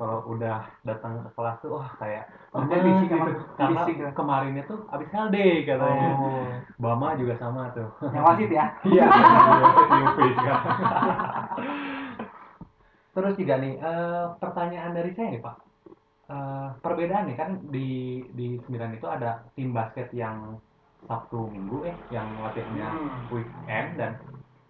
[0.00, 4.10] kalau udah datang ke kelas tuh wah kayak Oh, dia bisik gitu karena bisik ya.
[4.16, 6.48] kemarinnya tuh abis Day katanya oh
[6.80, 9.04] Bama juga sama tuh yang wasit ya Iya,
[9.92, 10.58] new face kan.
[13.10, 15.56] Terus juga nih, eh, pertanyaan dari saya nih Pak.
[16.30, 17.88] Eh, perbedaan nih kan di
[18.38, 20.56] di sembilan itu ada tim basket yang
[21.04, 23.18] Sabtu Minggu eh yang latihannya Hmm.
[23.34, 24.12] weekend dan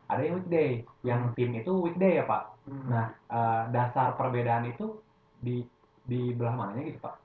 [0.09, 0.81] ada yang weekday.
[1.05, 2.43] Yang tim itu weekday ya Pak.
[2.65, 2.85] Hmm.
[2.89, 5.05] Nah, eh, dasar perbedaan itu
[5.41, 5.65] di
[6.05, 7.17] di belah mananya gitu Pak?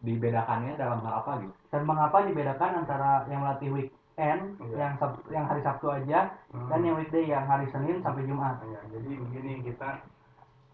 [0.00, 1.54] Dibedakannya dalam hal apa gitu?
[1.70, 4.74] dan mengapa dibedakan antara yang melatih weekend Iya.
[4.76, 6.66] yang Sab- yang hari Sabtu aja Hmm.
[6.66, 10.02] dan yang weekday yang hari Senin sampai Jumat Ya, jadi begini kita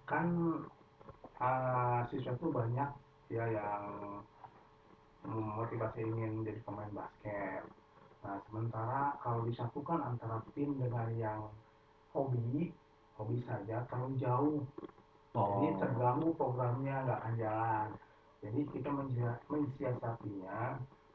[0.06, 0.24] kan
[1.36, 2.88] uh, siswa tuh banyak
[3.28, 3.82] ya yang
[5.26, 7.66] motivasi ingin jadi pemain basket.
[8.22, 11.40] Nah sementara kalau disatukan antara tim dengan yang
[12.14, 12.70] hobi,
[13.18, 14.58] hobi saja terlalu jauh.
[15.36, 17.88] Jadi terganggu programnya nggak akan jalan.
[18.40, 20.58] Jadi kita mensia- mensiasatinya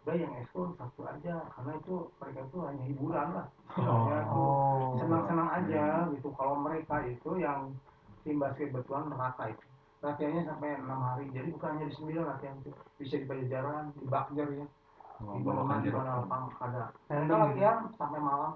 [0.01, 3.47] udah yang ekskul satu aja karena itu mereka itu hanya hiburan lah.
[4.33, 4.97] Oh.
[4.97, 6.29] senang-senang aja gitu.
[6.33, 7.73] Kalau mereka itu yang
[8.25, 9.65] tim basket betulan neraka itu.
[10.01, 11.29] Latihannya sampai enam hari.
[11.29, 14.67] Jadi bukan hanya di sembilan latihan itu bisa di pajajaran di bakjar ya.
[15.21, 16.01] Oh, di mana di jeruk.
[16.01, 16.89] mana lapang ada.
[17.05, 18.53] Mereka ini- latihan sampai malam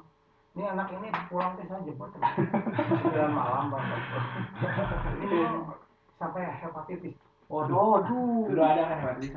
[0.56, 2.10] ini anak ini pulang teh saya jemput
[3.04, 3.86] sembilan malam bang
[5.20, 5.40] ini
[6.16, 8.02] sampai hepatitis Waduh.
[8.02, 9.28] aduh Dulu ada kan berarti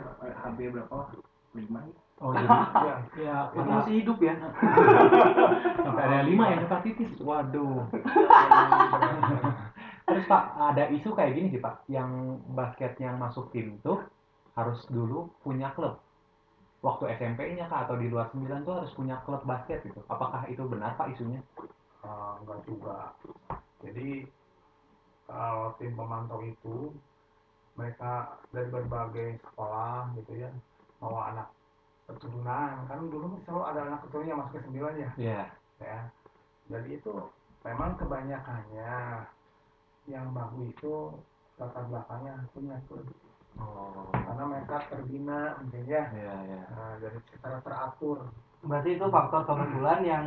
[0.41, 1.13] hampir berapa?
[1.53, 1.81] Lima.
[1.85, 1.93] ya?
[2.19, 2.49] Oh, jadi
[2.83, 4.35] ya ya itu masih hidup ya
[5.85, 7.13] sampai ada lima yang hepatitis.
[7.21, 7.87] Waduh.
[10.09, 14.01] Terus Pak, ada isu kayak gini sih Pak, yang basket yang masuk tim tuh
[14.57, 16.01] harus dulu punya klub.
[16.79, 19.99] Waktu SMP-nya kah atau di luar 9 tuh harus punya klub basket gitu.
[20.07, 21.43] Apakah itu benar Pak isunya?
[22.07, 23.13] Ah, enggak juga.
[23.83, 24.31] Jadi
[25.27, 26.95] kalau tim pemantau itu
[27.79, 30.51] mereka dari berbagai sekolah gitu ya
[30.99, 31.49] bawa anak
[32.11, 35.43] keturunan kan dulu selalu ada anak keturunan yang masuk ke sembilan ya Iya.
[35.79, 35.99] ya
[36.67, 37.13] jadi itu
[37.63, 38.95] memang kebanyakannya
[40.11, 40.95] yang bagus itu
[41.61, 43.07] latar belakangnya punya klub
[43.57, 44.07] Oh.
[44.13, 46.61] karena mereka terbina mungkin ya Iya, iya.
[46.71, 48.29] nah, dari secara teratur
[48.61, 50.25] berarti itu faktor kebetulan yang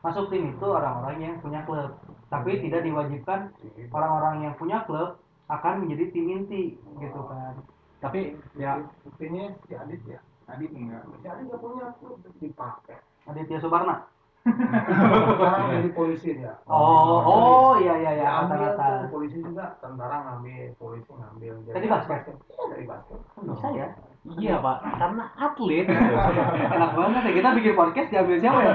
[0.00, 1.94] masuk tim itu orang-orang yang punya klub
[2.26, 3.86] tapi tidak diwajibkan Gitu.
[3.92, 6.62] orang-orang yang punya klub akan menjadi tim inti
[6.96, 7.60] gitu kan
[8.02, 10.18] Tapi ya buktinya si Adit ya
[10.50, 11.06] Adit enggak.
[11.22, 12.98] si Adit nggak punya klub dipakai
[13.30, 14.10] Aditya Subarna
[14.42, 16.52] sekarang jadi polisi dia.
[16.66, 18.28] Oh oh iya iya iya.
[18.42, 21.52] Ambil rata-rata polisi juga tentara ngambil polisi ngambil.
[21.70, 22.20] Dari basket?
[22.26, 23.18] iya dari basket.
[23.38, 23.88] Bisa ya?
[24.22, 24.54] Iya.
[24.62, 25.86] Pak, karena atlet.
[25.86, 27.32] Enak banget ya.
[27.38, 28.72] Kita bikin podcast diambil siapa ya?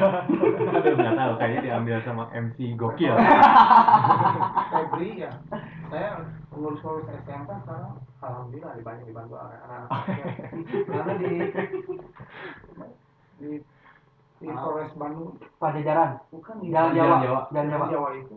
[0.76, 1.34] Aduh, nggak tahu.
[1.40, 3.16] Kayaknya diambil sama MC Gokil.
[4.72, 5.32] Febri ya.
[5.88, 6.10] Saya
[6.52, 7.96] pengurus pengurus SMK sekarang.
[8.18, 9.88] Alhamdulillah banyak dibantu anak-anak
[10.90, 11.32] karena di
[13.38, 13.50] di
[14.38, 15.34] di Polres Bandung.
[15.58, 16.12] Pajajaran.
[16.30, 17.18] Bukan di Jalan Jalan Jawa.
[17.20, 17.42] Jawa.
[17.50, 17.86] Jalan Jawa.
[17.90, 18.36] Jawa itu.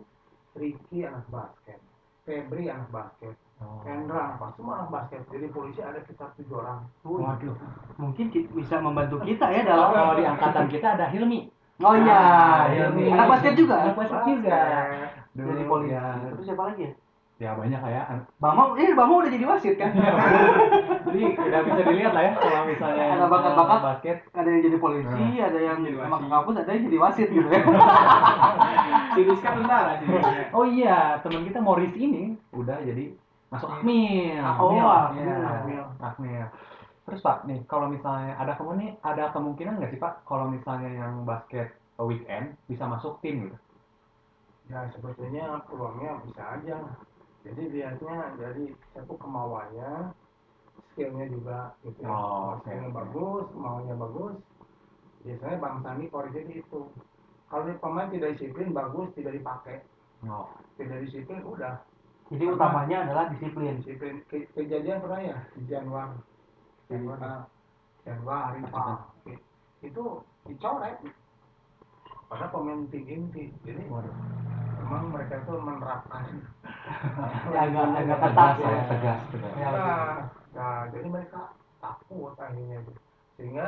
[0.51, 1.79] Ricky anak basket.
[2.21, 3.35] Febri anak basket.
[3.57, 3.81] Oh.
[3.81, 4.57] Hendra anak basket.
[4.57, 5.21] Semua anak basket.
[5.29, 6.79] Jadi polisi ada sekitar tujuh orang.
[7.01, 7.55] Waduh.
[7.95, 11.53] mungkin ki- bisa membantu kita ya Kalau dalam di angkatan kita ada Hilmi.
[11.77, 13.09] oh iya Ah, Hilmi.
[13.09, 14.57] anak basket juga Anak basket juga.
[15.31, 15.93] jadi polisi.
[15.93, 16.91] ya, terus siapa lagi ya
[17.41, 18.77] ya banyak kayak eh Bama
[19.17, 23.79] udah jadi wasit kan jadi udah bisa dilihat lah ya kalau misalnya Ada bakat-bakat.
[23.81, 26.29] basket ada yang jadi polisi ada yang Jadi sama wasit.
[26.29, 27.61] kampus ada yang jadi wasit gitu ya
[29.11, 30.07] Si Rizka tentara sih.
[30.53, 33.09] oh iya teman kita Morris ini udah jadi
[33.49, 35.25] masuk akmil Oh, Akmil, Akmil.
[35.25, 35.35] iya.
[35.49, 35.83] Akmil.
[35.99, 36.45] Akmil.
[37.01, 41.25] terus pak nih kalau misalnya ada kemungkinan ada kemungkinan nggak sih pak kalau misalnya yang
[41.25, 43.57] basket weekend bisa masuk tim gitu
[44.69, 46.77] ya sebetulnya peluangnya bisa aja
[47.41, 50.13] jadi lihatnya dari satu kemauannya
[50.93, 52.09] skillnya juga gitu ya.
[52.11, 54.35] Oh, skillnya bagus maunya bagus
[55.21, 56.81] biasanya bang Sandi koreksi itu
[57.51, 59.83] kalau dia pemain tidak disiplin bagus tidak dipakai.
[60.23, 60.47] Oh.
[60.79, 61.83] Tidak disiplin udah.
[62.31, 63.83] Jadi utamanya adalah disiplin.
[63.83, 64.23] Disiplin.
[64.31, 66.15] Ke- kejadian pernah ya di Januari
[66.87, 67.43] Januari
[68.07, 69.03] Januari Arifah
[69.83, 70.03] itu
[70.47, 70.95] dicoret.
[72.31, 74.15] Pada pemain tim inti jadi waduh.
[74.79, 76.47] memang mereka itu menerapkan
[77.51, 80.15] agak agak ketat tegas ya ya tegas tegas Ya, nah,
[80.55, 81.41] nah jadi mereka
[81.81, 82.79] takut akhirnya
[83.37, 83.67] sehingga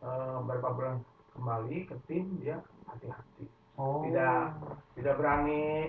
[0.00, 0.96] eh, beberapa bulan
[1.36, 2.56] kembali ke tim dia
[2.88, 3.44] hati-hati
[3.80, 4.04] Oh.
[4.04, 4.60] tidak
[4.92, 5.88] tidak berani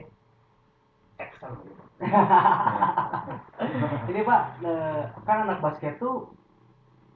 [1.20, 1.84] action gitu.
[4.10, 6.32] Ini Pak, eh, kan anak basket tuh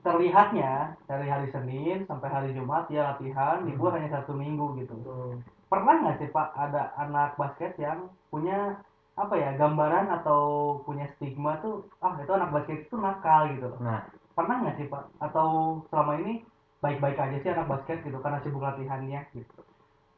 [0.03, 4.93] terlihatnya dari hari Senin sampai hari Jumat dia latihan, libur hanya satu minggu gitu.
[5.01, 5.39] Tuh.
[5.71, 8.77] Pernah nggak sih Pak ada anak basket yang punya
[9.15, 10.41] apa ya gambaran atau
[10.83, 13.79] punya stigma tuh ah itu anak basket itu nakal gitu loh.
[13.79, 14.03] Nah.
[14.35, 15.03] Pernah nggak sih Pak?
[15.23, 16.43] Atau selama ini
[16.83, 19.61] baik-baik aja sih anak basket gitu karena sibuk latihannya gitu.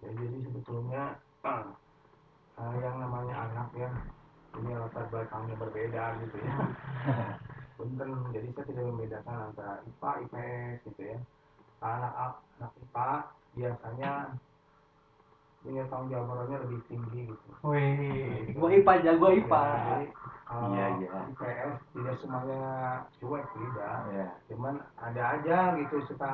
[0.01, 1.03] Ya, jadi sebetulnya
[1.45, 1.65] eh,
[2.57, 3.89] eh, yang namanya anak ya
[4.57, 6.55] ini latar belakangnya berbeda gitu ya.
[7.77, 11.17] Punten, jadi saya tidak membedakan antara IPA, IPS gitu ya.
[11.85, 13.11] Anak anak IPA
[13.53, 14.11] biasanya
[15.67, 17.47] punya tanggung jawab moralnya lebih tinggi gitu.
[17.67, 19.59] Wih, gua IPA jago IPA.
[19.59, 20.05] Ya, jadi
[20.47, 21.21] kalau Iya, iya.
[21.35, 22.63] IPS tidak semuanya
[23.19, 23.95] cuek tidak.
[24.15, 24.27] Iya.
[24.47, 26.31] Cuman ada aja gitu suka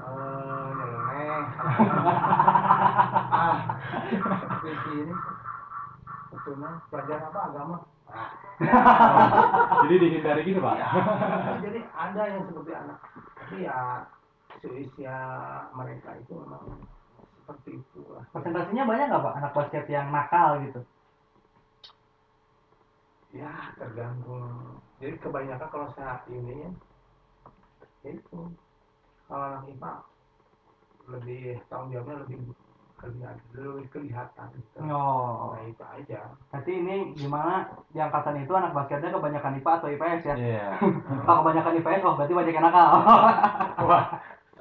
[0.00, 1.44] eh nyeleneh.
[3.36, 3.56] ah,
[4.40, 5.14] seperti ini.
[6.32, 7.76] Betulnya pelajaran apa agama?
[8.08, 8.28] Ah,
[9.84, 10.76] Jadi dihindari gitu pak?
[10.80, 10.88] ya,
[11.60, 12.98] jadi ada yang seperti anak.
[13.36, 14.08] Tapi ya
[14.62, 15.18] seusia
[15.76, 16.80] mereka itu memang
[17.44, 18.24] seperti itu lah.
[18.32, 20.80] Persentasinya banyak nggak Pak anak basket yang nakal gitu?
[23.36, 24.80] Ya tergantung.
[24.96, 26.70] Jadi kebanyakan kalau saat ini ya
[28.04, 28.40] itu
[29.28, 29.92] kalau anak IPA
[31.04, 32.36] lebih tanggung jawabnya lebih
[32.96, 34.46] kelihatan, lebih kelihatan.
[34.56, 34.78] Gitu.
[34.88, 35.52] Oh.
[35.52, 36.20] Nah itu aja.
[36.48, 40.34] Berarti ini gimana di angkatan itu anak basketnya kebanyakan IPA atau IPS ya?
[40.36, 40.68] Iya.
[41.28, 42.88] Kalau kebanyakan IPS, oh berarti banyak yang nakal.
[43.84, 44.04] Wah,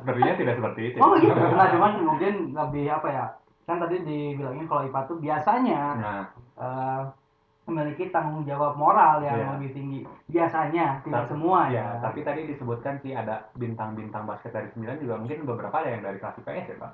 [0.03, 0.97] sepertinya tidak seperti itu.
[0.99, 1.31] oh gitu.
[1.31, 3.25] Nah cuman mungkin lebih apa ya?
[3.63, 6.23] Kan tadi dibilangin kalau IPA tuh biasanya Nah,
[6.53, 7.01] eh,
[7.63, 9.55] memiliki tanggung jawab moral yang Iya.
[9.55, 10.03] lebih tinggi.
[10.27, 12.03] Biasanya, tidak Tapi- semua ya, ya.
[12.03, 16.19] tapi tadi disebutkan sih ada bintang-bintang basket dari 9 juga mungkin beberapa ada yang dari
[16.19, 16.91] kelas IPS ya pak?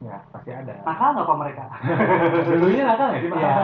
[0.00, 0.74] Ya, pasti ada.
[0.80, 1.64] Nakal nggak Pak mereka?
[2.46, 3.40] Dulunya nakal nggak sih pak?
[3.42, 3.54] Iya.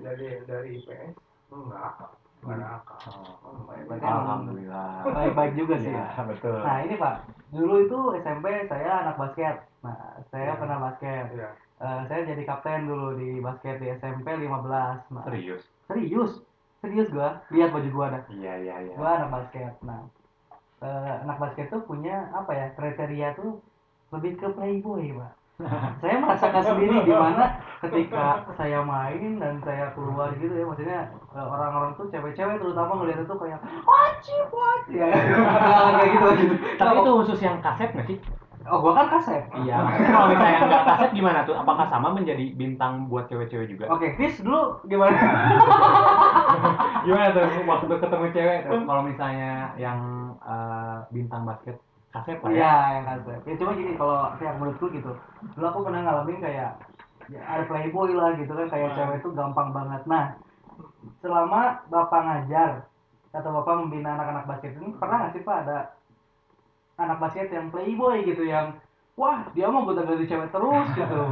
[0.00, 1.12] Dari dari IPS
[1.52, 1.92] enggak,
[2.40, 2.98] enggak nakal.
[3.44, 4.90] Oh, emang Alhamdulillah.
[5.16, 5.92] Baik-baik juga sih.
[5.92, 6.56] Iya, betul.
[6.60, 7.14] Nah ini Pak,
[7.52, 9.56] dulu itu SMP saya anak basket.
[9.84, 9.96] Nah
[10.32, 10.58] saya Iya.
[10.58, 11.26] pernah basket.
[11.36, 11.50] Iya.
[11.80, 15.00] Eh, saya jadi kapten dulu di basket di SMP 15.
[15.08, 15.64] Nah, Serius?
[15.88, 16.32] serius,
[16.84, 17.40] serius gua.
[17.48, 18.20] Lihat baju gua ada.
[18.28, 18.94] Iya, iya, iya.
[18.96, 19.72] Gua anak basket.
[19.80, 20.04] Nah,
[20.84, 23.64] eh, anak basket tuh punya apa ya kriteria tuh
[24.12, 25.32] lebih ke playboy, Pak.
[26.00, 27.44] saya merasakan sendiri di mana
[27.80, 31.00] ketika saya main dan saya keluar gitu ya, maksudnya
[31.32, 35.08] eh, orang-orang tuh cewek-cewek terutama ngeliat itu kayak wajib wajib ya
[35.96, 36.54] kayak gitu gitu.
[36.76, 38.18] Tapi itu khusus yang kaset nggak sih?
[38.68, 39.48] Oh, gua kan kaset.
[39.56, 39.82] Iya.
[40.12, 41.56] Kalau misalnya nggak kaset gimana tuh?
[41.56, 43.88] Apakah sama menjadi bintang buat cewek-cewek juga?
[43.88, 45.16] Oke, Fis dulu gimana?
[47.08, 48.80] Gimana tuh waktu ketemu cewek tuh?
[48.84, 49.98] Kalau misalnya yang
[50.44, 51.80] eh, bintang basket
[52.10, 52.56] kaset lah ya?
[52.58, 53.40] Iya, yang kaset.
[53.46, 55.12] Ya cuma gini, kalau yang menurutku gitu.
[55.54, 56.70] Dulu aku pernah ngalamin kayak
[57.30, 60.02] ya, ada playboy lah gitu kan, kayak cewek itu gampang banget.
[60.10, 60.34] Nah,
[61.22, 62.70] selama bapak ngajar
[63.30, 65.78] atau bapak membina anak-anak basket ini pernah nggak sih pak ada
[66.98, 68.74] anak basket yang playboy gitu yang
[69.14, 71.22] wah dia mau gonta ganti cewek terus gitu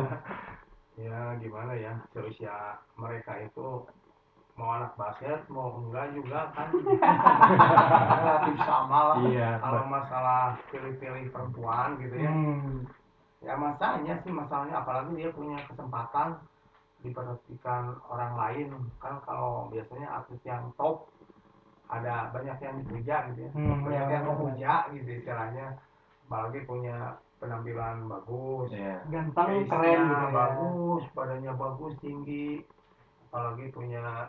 [0.98, 3.86] Ya gimana ya, seusia mereka itu
[4.58, 6.68] mau anak basket mau enggak juga kan.
[8.18, 9.50] Relatif sama lah Iya.
[9.62, 12.30] kalau masalah pilih-pilih perempuan gitu ya.
[12.30, 12.82] Hmm.
[13.38, 16.42] ya masalahnya sih masalahnya apalagi dia punya kesempatan
[17.00, 18.68] diperhatikan orang lain.
[18.98, 21.06] Kan kalau biasanya artis yang top
[21.86, 23.50] ada banyak yang dipuja gitu ya.
[23.54, 25.78] Hmm, banyak iya, yang memuja gitu istilahnya.
[26.26, 29.06] Apalagi punya penampilan bagus Iya.
[29.06, 30.34] ganteng keren gitu ya.
[30.34, 32.66] bagus badannya bagus tinggi.
[33.30, 34.26] Apalagi punya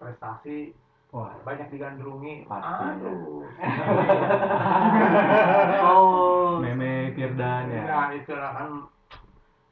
[0.00, 0.72] prestasi
[1.10, 2.84] Wah, banyak digandrungi Pasti.
[2.86, 3.42] aduh
[5.84, 7.82] oh Meme Firdan ya.
[7.84, 8.68] nah itulah kan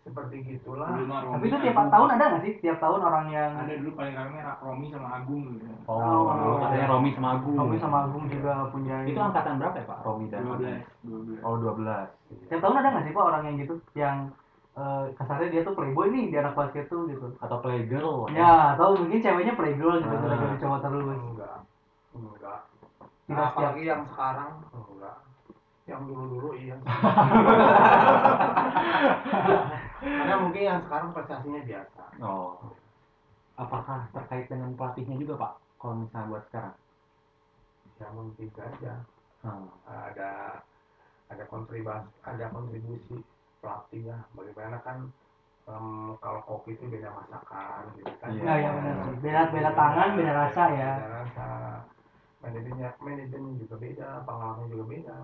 [0.00, 1.90] seperti gitulah tapi itu tiap Agung.
[1.90, 5.08] tahun ada nggak sih tiap tahun orang yang ada dulu paling rame Ra- Romi sama
[5.14, 6.56] Agung gitu Oh, Oh.
[6.58, 7.54] katanya Romi sama Agung.
[7.54, 9.96] Romi sama Agung juga punya Itu angkatan berapa ya Pak?
[10.02, 10.58] Romi dan dua Agung?
[10.58, 12.48] belas dua belas Oh, 12.
[12.48, 14.16] Tiap tahun ada nggak sih pak orang yang gitu, yang
[14.78, 17.26] eh, kasarnya dia tuh playboy nih di anak basket tuh gitu.
[17.38, 18.30] Atau Playgirl.
[18.30, 20.30] Ya, atau mungkin ceweknya playgirl gitu, Ah.
[20.30, 21.04] lagi cowok terus.
[21.04, 21.56] enggak
[22.14, 22.60] enggak
[23.26, 23.58] Tidak nah, setiap.
[23.58, 25.16] apalagi yang sekarang enggak
[25.88, 26.76] yang dulu dulu iya
[29.98, 32.58] karena mungkin yang sekarang prestasinya biasa Oh.
[33.54, 35.52] Apakah terkait dengan pelatihnya juga Pak?
[35.78, 36.74] Kalau misalnya buat sekarang?
[37.98, 38.94] yang mungkin saja
[39.38, 39.66] Hmm.
[39.86, 40.62] ada
[41.26, 43.18] ada kontribusi ada kontribusi
[43.59, 44.96] pelatih ya bagaimana kan
[45.64, 45.86] em,
[46.18, 48.52] kalau kopi itu beda masakan gitu kan Iya.
[48.59, 49.14] Ya benar sih.
[49.20, 50.92] Beda beda tangan, beda rasa ya.
[50.96, 51.46] beda rasa
[52.38, 55.18] manajemennya manajemen juga beda pengalaman juga beda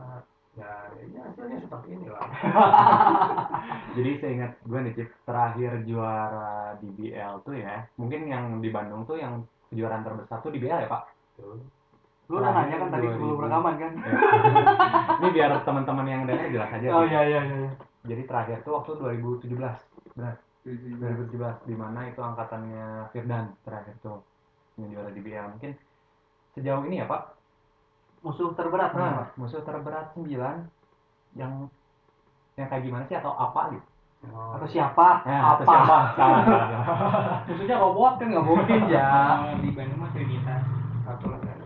[0.55, 2.23] ya ini hasilnya seperti inilah
[3.97, 9.03] Jadi saya ingat gue nih Cip, terakhir juara DBL tuh ya, mungkin yang di Bandung
[9.05, 11.03] tuh yang kejuaraan terbesar tuh DBL ya Pak?
[11.39, 11.59] Tuh.
[12.27, 13.15] Lu udah nanya kan tadi 2000.
[13.15, 13.93] sebelum rekaman kan?
[13.95, 14.15] Ya.
[15.21, 16.87] Ini biar teman-teman yang dengar jelas aja.
[16.89, 17.11] Oh Cip.
[17.11, 17.71] iya iya iya.
[18.05, 19.57] Jadi terakhir tuh waktu 2017,
[20.15, 20.35] benar?
[20.65, 24.21] 2017 di mana itu angkatannya Firdan terakhir tuh
[24.77, 25.57] yang juara DBL.
[25.57, 25.73] Mungkin
[26.53, 27.37] sejauh ini ya Pak,
[28.21, 29.13] Musuh terberat nih, Pak.
[29.13, 30.33] nah, musuh terberat 9
[31.37, 31.69] yang
[32.57, 33.85] yang kayak gimana sih atau apa gitu?
[34.33, 35.21] Oh, Atau siapa?
[35.29, 35.73] Nah, atau Apa?
[35.77, 35.85] siapa?
[35.85, 36.85] Salah, salah, salah.
[37.53, 39.09] Musuhnya robot kan nggak mungkin ya.
[39.61, 40.63] Di Bandung mah Trinitas
[41.05, 41.65] satu lagi ada.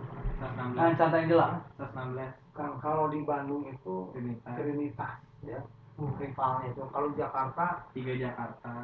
[0.59, 1.51] 116 Nah, santai aja lah.
[1.79, 5.15] 116 kan kalau di Bandung itu Trinitas Trinitas
[5.47, 5.61] ya
[5.99, 6.83] rivalnya itu.
[6.95, 8.75] Kalau Jakarta 3 Jakarta.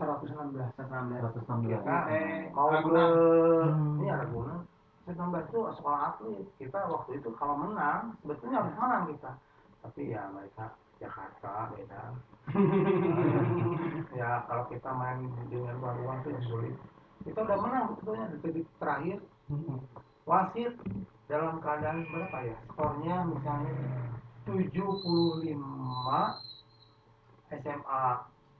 [0.00, 1.68] 116 116 116.
[1.68, 3.10] kita Eh, mau ke Ragunan.
[3.68, 4.00] Hmm.
[4.00, 4.58] ini Ragunan.
[5.04, 6.46] 19 itu sekolah atlet.
[6.56, 9.30] Kita waktu itu kalau menang sebetulnya harus menang kita.
[9.84, 12.02] Tapi ya mereka Jakarta beda.
[14.10, 16.74] Ya kalau kita main dengan Bandung itu sulit.
[17.24, 19.18] Kita udah menang sebetulnya di detik terakhir.
[20.24, 20.74] Wasit
[21.28, 22.56] dalam keadaan berapa ya?
[22.72, 23.72] Skornya misalnya
[24.44, 25.56] 75
[27.50, 28.02] SMA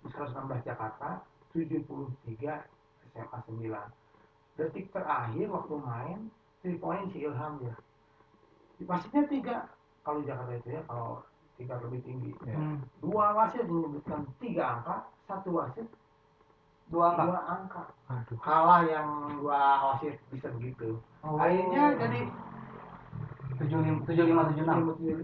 [0.03, 1.09] 116 Jakarta
[1.53, 2.17] 73
[3.11, 6.19] SMA 9 detik terakhir waktu main
[6.61, 7.75] 3 point si Ilham ya
[8.83, 9.57] wasitnya tiga
[10.01, 11.21] kalau Jakarta itu ya kalau
[11.55, 12.57] tiga lebih tinggi Ya.
[12.57, 12.81] Hmm.
[12.99, 15.85] dua wasit menyebutkan tiga angka satu wasit
[16.89, 17.23] Dua angka.
[17.23, 18.39] dua angka Aduh.
[18.41, 21.37] kalah yang dua wasit bisa begitu Oh.
[21.37, 22.21] akhirnya jadi
[23.61, 24.79] tujuh lima tujuh lima tujuh enam.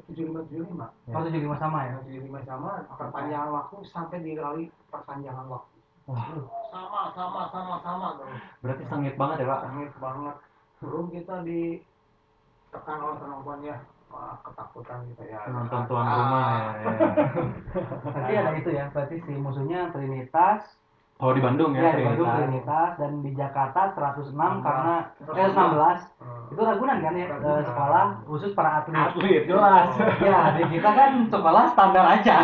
[0.05, 1.95] tujuh lima tujuh lima Oh tujuh lima sama ya.
[2.03, 5.75] tujuh lima sama perpanjangan waktu sampai dikali perpanjangan waktu
[6.07, 6.31] Wah,
[6.71, 9.61] sama sama sama sama terus berarti sengit banget ya Pak.
[9.65, 10.37] sengit banget
[10.79, 13.77] belum kita ditekan oleh penonton ya
[14.07, 16.63] Wah, ketakutan kita ya Penonton tuan Ah, rumah ya.
[16.63, 16.89] ya.
[18.07, 18.85] Berarti ada itu ya.
[18.89, 20.63] Berarti si musuhnya Trinitas.
[21.19, 21.83] Oh di Bandung ya.
[21.83, 22.39] Ya, di Bandung Trinitas.
[22.39, 24.63] Trinitas dan di Jakarta 106 16.
[24.63, 24.95] karena
[25.27, 26.36] eh 16 Hmm.
[26.47, 27.59] Itu Ragunan kan ya Ragunan.
[27.59, 28.97] eh, sekolah khusus para atlet.
[28.97, 29.87] Atlet jelas.
[30.23, 32.37] ya di kita kan sekolah standar aja.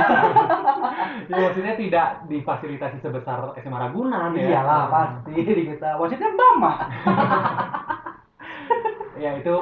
[1.30, 4.58] ya, maksudnya tidak difasilitasi sebesar SMA Ragunan ya.
[4.58, 5.96] Iyalah pasti di kita.
[5.96, 6.72] Wasitnya Bama.
[9.12, 9.54] Ya itu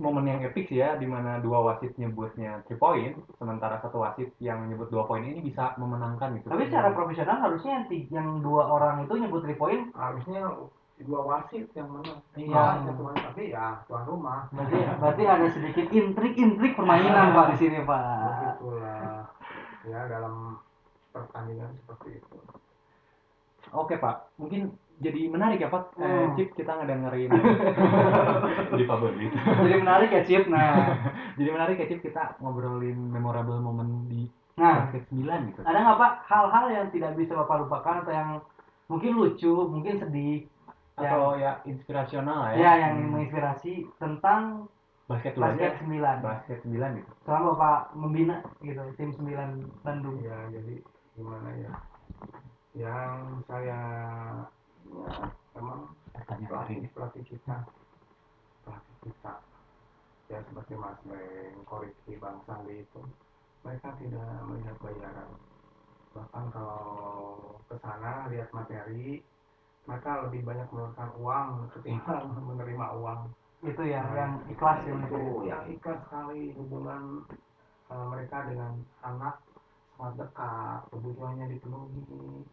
[0.00, 4.32] momen yang epic sih ya di mana dua wasit nyebutnya 3 point sementara satu wasit
[4.40, 6.48] yang nyebut dua poin ini bisa memenangkan gitu.
[6.48, 10.46] Tapi secara profesional harusnya yang, yang dua orang itu nyebut 3 point harusnya
[11.02, 12.52] dua wasit yang menang Iya.
[12.52, 17.56] Kalah satu wasit tapi ya tuan rumah berarti berarti ada sedikit intrik-intrik permainan Pak di
[17.58, 18.04] sini Pak.
[18.20, 19.24] begitulah
[19.82, 20.60] ya dalam
[21.10, 22.36] pertandingan seperti itu
[23.70, 25.94] Oke Pak, mungkin jadi menarik ya Pak.
[25.94, 26.34] Eh, Hmm.
[26.34, 27.30] Cip kita ngedengerin
[28.74, 29.30] jadi favorit.
[29.30, 30.44] Jadi menarik ya Cip.
[30.50, 30.98] Nah,
[31.38, 34.26] jadi menarik ya Cip kita ngobrolin memorable moment di
[34.58, 35.60] nah basket 9 gitu.
[35.62, 38.30] ada nggak Pak hal-hal yang tidak bisa Bapak lupakan atau yang
[38.90, 40.44] mungkin lucu, mungkin sedih,
[40.98, 42.72] Atau ya inspirasional ya ya.
[42.88, 44.66] yang menginspirasi tentang
[45.10, 45.86] basket basket aja.
[45.86, 46.22] 9.
[46.26, 47.10] Basket 9 gitu.
[47.26, 50.16] Selama Bapak membina gitu tim 9 Bandung.
[50.22, 50.74] ya jadi
[51.18, 51.72] gimana ya
[52.78, 53.78] yang saya
[54.90, 57.56] ya Tanya pelatih pelatih kita
[58.62, 59.34] pelatih kita
[60.30, 63.02] ya seperti Mas Beng, Koriki, Bang Sandi itu
[63.66, 65.30] mereka tidak melihat bayaran
[66.14, 66.82] bahkan kalau
[67.66, 69.22] ke sana lihat materi
[69.88, 73.20] mereka lebih banyak mengeluarkan uang ketimbang menerima uang.
[73.60, 77.24] Itu ya yang ikhlas ya itu yang ikhlas sekali hubungan
[77.92, 79.36] uh, mereka dengan anak
[80.00, 82.04] sangat dekat kebutuhannya dipenuhi.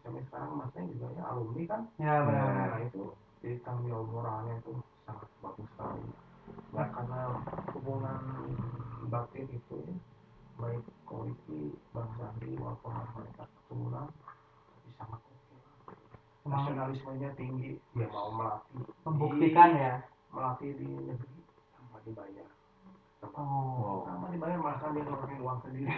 [0.04, 1.80] Sampai sekarang masnya juga ya alumni kan?
[1.96, 2.48] Ya benar.
[2.76, 3.02] nah itu
[3.40, 4.72] jadi tanggung jawab moralnya itu
[5.08, 6.04] sangat bagus sekali.
[6.76, 7.20] Ya karena
[7.72, 8.20] hubungan
[9.08, 9.96] batin itu ya
[10.58, 15.20] baik komisi bang Sandi maupun mereka keturunan tapi sangat
[16.48, 19.94] nasionalismenya tinggi dia mau melatih membuktikan ya.
[20.28, 21.38] melatih di negeri
[21.72, 22.48] tanpa dibayar
[23.34, 24.06] Oh.
[24.06, 25.90] sama dibayar malah kan dia ngeluarin uang sendiri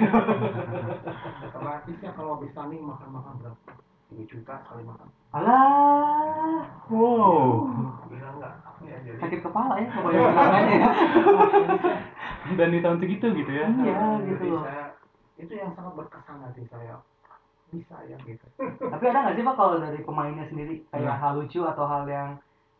[1.46, 3.72] otomatisnya kalau habis tanding makan makan berapa
[4.08, 7.70] tiga juta sekali makan Alah, Wow.
[8.08, 10.90] bilang enggak ya jadi sakit kepala ya kebayang tangannya ya.
[12.50, 13.66] Dan di tahun segitu gitu ya.
[13.68, 14.84] Iya gitu saya
[15.36, 16.98] itu yang sangat berkesan hati saya
[17.70, 18.46] bisa ya gitu.
[18.90, 20.82] Tapi ada nggak sih Pak kalau dari pemainnya sendiri?
[20.90, 21.18] Kayak Nah.
[21.18, 22.28] hal lucu atau hal yang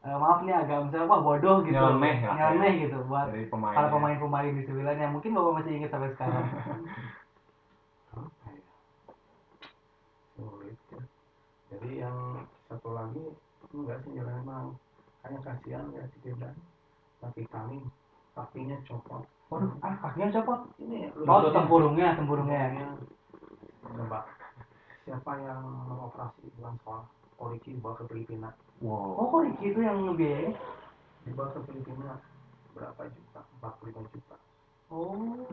[0.01, 1.77] eh, maaf nih agak misalnya wah bodoh gitu.
[1.77, 2.25] Nyeleneh.
[2.25, 3.77] Nyeleneh gitu buat pemain.
[3.77, 6.47] para pemain-pemain di sembilan yang mungkin Bapak masih ingat sampai sekarang.
[8.17, 8.61] ya
[10.41, 11.03] sulit ya.
[11.71, 12.17] Jadi yang
[12.67, 13.25] satu lagi
[13.71, 14.67] enggak sih jalan emang
[15.23, 16.57] hanya kasihan ya si Firdan
[17.21, 17.85] laki kami
[18.33, 19.23] kakinya copot.
[19.53, 20.61] Waduh, ah kakinya copot?
[20.81, 22.97] Ini oh tempurungnya tempurungnya.
[23.85, 24.25] Coba
[25.03, 28.51] siapa yang mengoperasi bukan sekolah polisi dibawa ke Filipina
[28.85, 29.17] wow.
[29.17, 30.53] oh kok Ricky itu yang ngebiayain
[31.25, 32.21] dibawa ke Filipina
[32.73, 34.37] berapa juta 45 juta
[34.93, 35.47] oh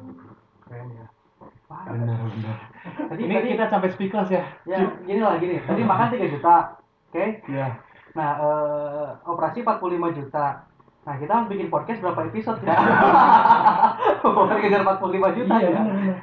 [0.68, 1.08] keren ya.
[1.70, 2.58] Benar, benar.
[3.14, 4.42] tadi Ini tadi kita sampai speechless ya.
[4.66, 6.56] ya gini lah gini tadi makan 3 juta
[7.08, 7.68] oke Iya.
[8.18, 10.66] nah eh, operasi 45 juta
[11.06, 12.76] nah kita harus bikin podcast berapa episode ya
[14.28, 16.18] buat kejar 45 juta Iya, ya benar, benar.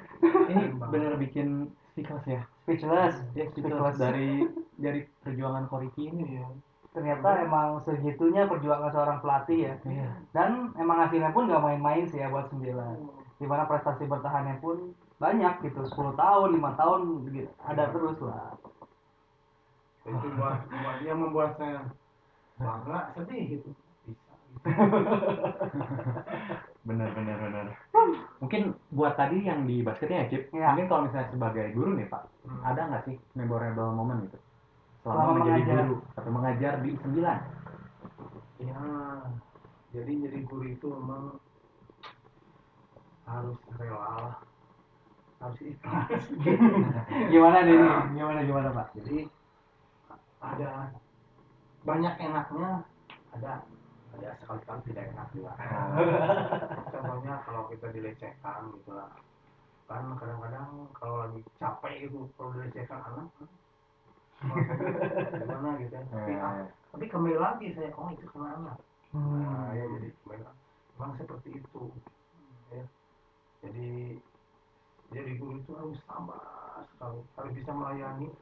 [0.50, 0.62] Ini
[0.92, 1.48] benar bikin
[1.94, 2.42] speechless ya.
[2.64, 4.42] Speechless Ya, speechless dari
[4.74, 6.44] dari perjuangan Koriki ini ya.
[6.90, 10.08] ternyata emang segitunya perjuangan seorang pelatih ya Iya.
[10.30, 12.96] dan emang hasilnya pun gak main-main sih ya buat sembilan
[13.34, 17.48] di mana prestasi bertahannya pun banyak gitu 10 tahun lima tahun gitu.
[17.60, 18.54] ada terus lah
[20.04, 21.80] itu buat buat dia membuat saya
[22.54, 23.68] bangga sedih gitu
[24.06, 24.64] bisa gitu.
[26.84, 27.66] Benar, benar, benar.
[28.38, 30.42] Mungkin buat tadi yang di basketnya ya, Cip.
[30.52, 30.68] Iya.
[30.70, 32.60] Mungkin kalau misalnya sebagai guru nih, Pak, Hmm.
[32.60, 34.36] ada nggak sih memorable moment gitu?
[35.00, 35.80] Selama, Selama menjadi mengajar.
[35.80, 37.38] guru atau mengajar di sembilan.
[38.54, 38.80] ya
[39.90, 41.36] jadi jadi guru itu memang
[43.24, 44.36] harus rela lah
[45.38, 46.24] harus ikhlas
[47.34, 47.76] gimana nih?
[48.14, 49.28] gimana gimana pak jadi
[50.38, 50.70] ada
[51.82, 52.70] banyak enaknya
[53.32, 53.52] ada
[54.18, 55.52] ada sekali-kali tidak enak juga.
[56.92, 59.10] Contohnya kalau kita dilecehkan gitu lah.
[59.84, 63.48] Kan kadang-kadang kalau lagi capek gitu kalau dilecehkan anak kan,
[65.40, 68.78] gimana gitu ya tapi, ah, Eh, tapi kembali lagi saya oh itu kena anak
[69.14, 69.46] Hmm.
[69.46, 70.42] nah ya jadi kembali
[70.98, 71.82] memang seperti itu.
[72.74, 72.82] Ya.
[73.62, 74.18] Jadi
[75.14, 77.22] jadi guru itu harus sabar sekali.
[77.38, 78.34] Harus bisa melayani.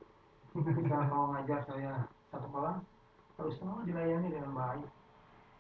[0.57, 2.81] Bisa mau ngajar saya satu kelas
[3.37, 4.89] harus semua dilayani dengan baik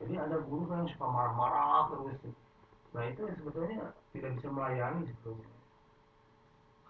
[0.02, 2.18] jadi ada guru yang suka marah-marah terus
[2.92, 5.48] nah itu sebetulnya tidak bisa melayani sebetulnya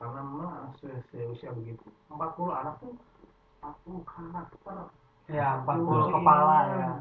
[0.00, 2.18] karena memang se- seusia begitu 40
[2.50, 2.92] anak tuh
[3.62, 4.76] 40 karakter
[5.30, 7.00] ya 40 40 kepala ya keinginan.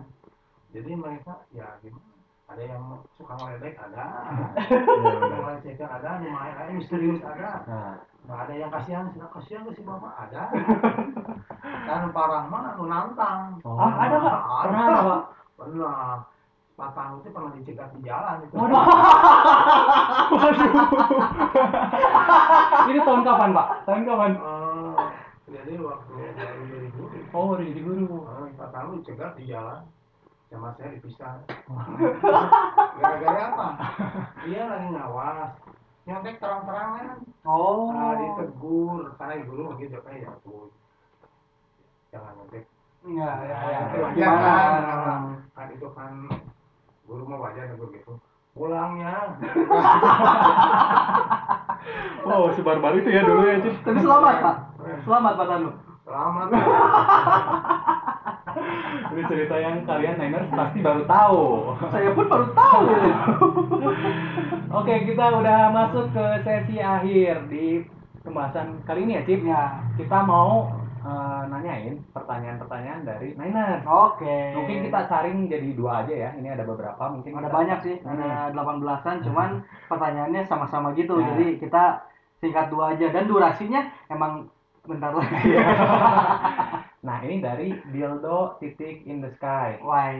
[0.69, 2.09] jadi mereka ya gimana
[2.51, 2.83] ada yang
[3.15, 4.05] suka ngeledek ada
[4.69, 5.39] iya, yang benar.
[5.41, 9.65] melecehkan ada yang main ada yang misterius ada Nah, Nah, ada yang kasihan, sih, kasihan
[9.65, 10.53] ke si bapak ada.
[11.89, 13.57] Dan parah mana nu nantang.
[13.65, 13.81] Oh.
[13.81, 14.39] Ah, ada, Pak?
[14.61, 14.77] Ada.
[14.77, 15.21] Ada, Pak?
[15.61, 16.25] Pernah.
[16.73, 18.57] Patang itu pernah dicegat di jalan itu.
[22.89, 23.67] ini tahun kapan, Pak?
[23.85, 24.31] Tahun kapan?
[24.33, 24.97] Eh,
[25.51, 28.05] jadi waktu baru jadi guru, Oh, baru jadi guru.
[28.25, 29.85] eh, patang itu dicegat di jalan.
[30.49, 31.45] Sama saya dipisah.
[32.97, 33.67] Gara-gara apa?
[34.43, 35.53] Dia lagi ngawas.
[36.03, 37.23] Nyontek terang-terangan.
[37.45, 39.15] oh Nah, ditegur.
[39.15, 40.73] Karena guru begitu kayak ya tuh.
[42.09, 42.65] Jangan nyontek
[43.01, 43.81] ya ya ya
[44.13, 45.21] gimana kan,
[45.57, 46.11] kan itu kan
[47.09, 48.13] guru mau wajar negur gitu
[48.53, 49.37] pulangnya.
[52.21, 53.73] Oh, sebar-baru itu ya dulu ya, Cip.
[53.81, 54.55] tapi selamat pak.
[55.01, 55.69] Selamat pak Tanu.
[56.05, 56.47] Selamat.
[59.11, 61.41] Ini cerita yang kalian Niners pasti baru tahu.
[61.89, 62.85] saya pun baru tahu.
[64.79, 67.81] Oke, kita udah masuk ke sesi akhir di
[68.21, 69.41] pembahasan kali ini ya, Cip.
[69.41, 70.69] ya Kita mau
[71.01, 73.83] eh, nanyain pertanyaan-pertanyaan dari Niners.
[73.85, 74.37] oke.
[74.53, 76.29] Mungkin kita saring jadi dua aja ya.
[76.37, 77.95] Ini ada beberapa, mungkin ada banyak sih.
[78.05, 79.49] Ada 18-an cuman
[79.89, 81.17] pertanyaannya sama-sama gitu.
[81.17, 81.33] Ya.
[81.33, 81.83] jadi kita
[82.39, 83.09] singkat dua aja.
[83.09, 84.47] Dan durasinya emang
[84.85, 85.51] bentar lagi.
[87.01, 89.73] Nah, ini dari Dildo titik in the sky.
[89.81, 90.13] wah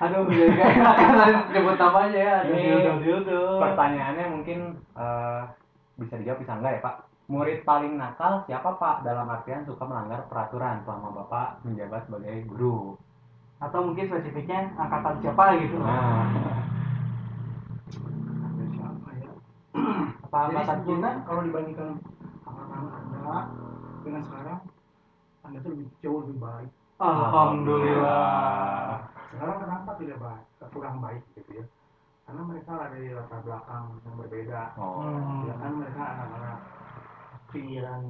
[0.00, 2.08] aduh jadi ya tadi nyebut namanya.
[2.16, 3.60] Ya dildo dildo.
[3.60, 5.42] Pertanyaannya mungkin eh,
[6.00, 6.96] bisa dijawab bisa enggak ya, Pak?
[7.30, 9.06] Murid paling nakal siapa, Pak?
[9.06, 12.98] Dalam artian suka melanggar peraturan selama Bapak menjabat sebagai guru.
[13.60, 15.76] atau mungkin spesifiknya angkatan siapa gitu.
[15.84, 16.32] Nah,
[18.72, 19.30] siapa ya?
[20.24, 21.10] Apa jadi angkatan kita?
[21.28, 21.88] kalau dibandingkan
[22.48, 23.52] angkatan anda
[24.00, 24.58] dengan sekarang
[25.44, 26.70] anda tuh lebih jauh lebih baik.
[27.04, 29.12] Alhamdulillah.
[29.28, 31.64] Sekarang kenapa tidak baik kurang baik gitu ya?
[32.24, 34.60] Karena mereka ada di latar belakang yang berbeda.
[34.80, 35.44] Oh.
[35.44, 36.79] Ya kan mereka anak-anak
[37.50, 38.02] pilihan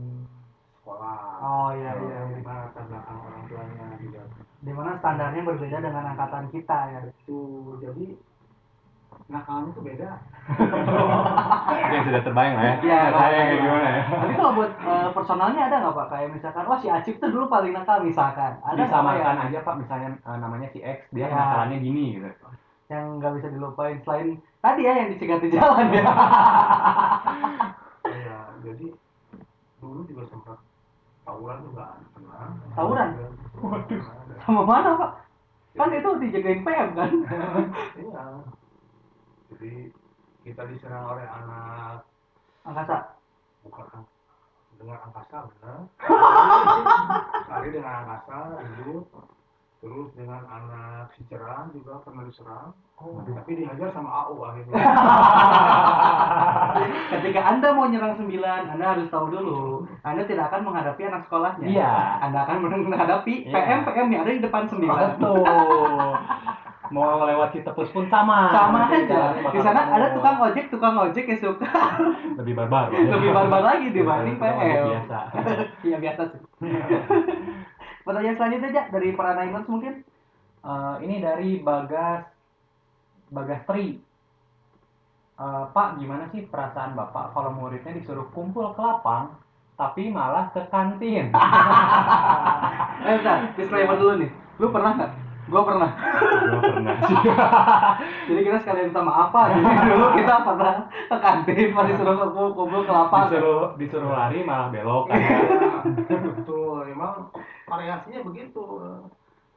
[0.80, 2.36] sekolah oh iya iya iya.
[2.38, 4.22] Di mana latar belakang orang tuanya juga
[4.60, 7.40] di mana standarnya berbeda dengan angkatan kita ya itu
[7.80, 8.06] jadi
[9.30, 10.10] nakalnya tuh beda
[11.90, 12.74] yang sudah terbayang lah ya.
[12.82, 13.42] Iya, saya iya.
[13.46, 14.02] kayak gimana ya.
[14.10, 17.46] tapi kalau buat eh, personalnya ada nggak pak kayak misalkan wah si Acip tuh dulu
[17.46, 21.30] paling nakal misalkan ada Disamakan yang, aja Pak, misalnya eh, namanya si X, dia Ya.
[21.30, 22.28] kenakalannya gini gitu.
[22.90, 24.28] yang nggak bisa dilupain selain
[24.58, 26.02] tadi ya yang dicegat di jalan ya
[28.26, 28.86] ya jadi
[29.78, 30.58] dulu juga sempat
[31.26, 32.54] tawuran juga pernah.
[32.78, 33.08] Tawuran?
[33.60, 34.02] waduh.
[34.46, 35.12] Sama mana pak?
[35.76, 37.12] Kan itu dijagain PM kan?
[38.00, 38.24] Iya.
[39.50, 39.72] Jadi
[40.46, 42.06] kita diserang oleh anak.
[42.64, 43.18] Angkasa?
[43.66, 44.06] Bukan
[44.80, 45.78] dengan angkasa benar.
[47.44, 49.04] Sekali dengan angkasa ribut
[49.80, 52.68] terus dengan anak Cicerang juga pernah diserang
[53.26, 54.76] tapi dihajar sama AU akhirnya
[57.10, 59.60] ketika anda mau nyerang sembilan anda harus tahu dulu
[60.02, 61.92] anda tidak akan menghadapi anak sekolahnya Iya.
[62.20, 63.52] anda akan menghadapi Iya.
[63.56, 66.12] PM PM yang ada di depan sembilan Betul.
[66.90, 68.50] Mau lewat Citepus pun sama.
[68.50, 71.70] sama Nanti aja di sana ada tukang ojek tukang ojek yang suka
[72.34, 72.90] lebih barbar.
[72.90, 74.58] lebih barbar lagi dibanding PM
[74.90, 75.18] Biasa.
[75.86, 76.40] iya biasa sih
[78.10, 80.02] pertanyaan selanjutnya aja dari para Niners mungkin
[80.60, 82.28] Eh, ini dari Bagas
[83.32, 83.96] Bagas Tri.
[85.40, 89.40] Eh, Pak, gimana sih perasaan Bapak kalau muridnya disuruh kumpul ke lapang
[89.80, 91.32] tapi malah ke kantin?
[93.08, 94.30] eh bentar disclaimer dulu nih
[94.60, 95.12] lu pernah nggak
[95.50, 97.16] gua pernah Gua pernah sih.
[98.30, 102.46] jadi kita sekalian minta maaf pak jadi dulu kita pernah ke kantin pas disuruh kumpul
[102.54, 105.20] kumpul ke lapangan disuruh disuruh lari malah belok kan.
[106.38, 107.28] betul emang
[107.64, 108.64] variasinya begitu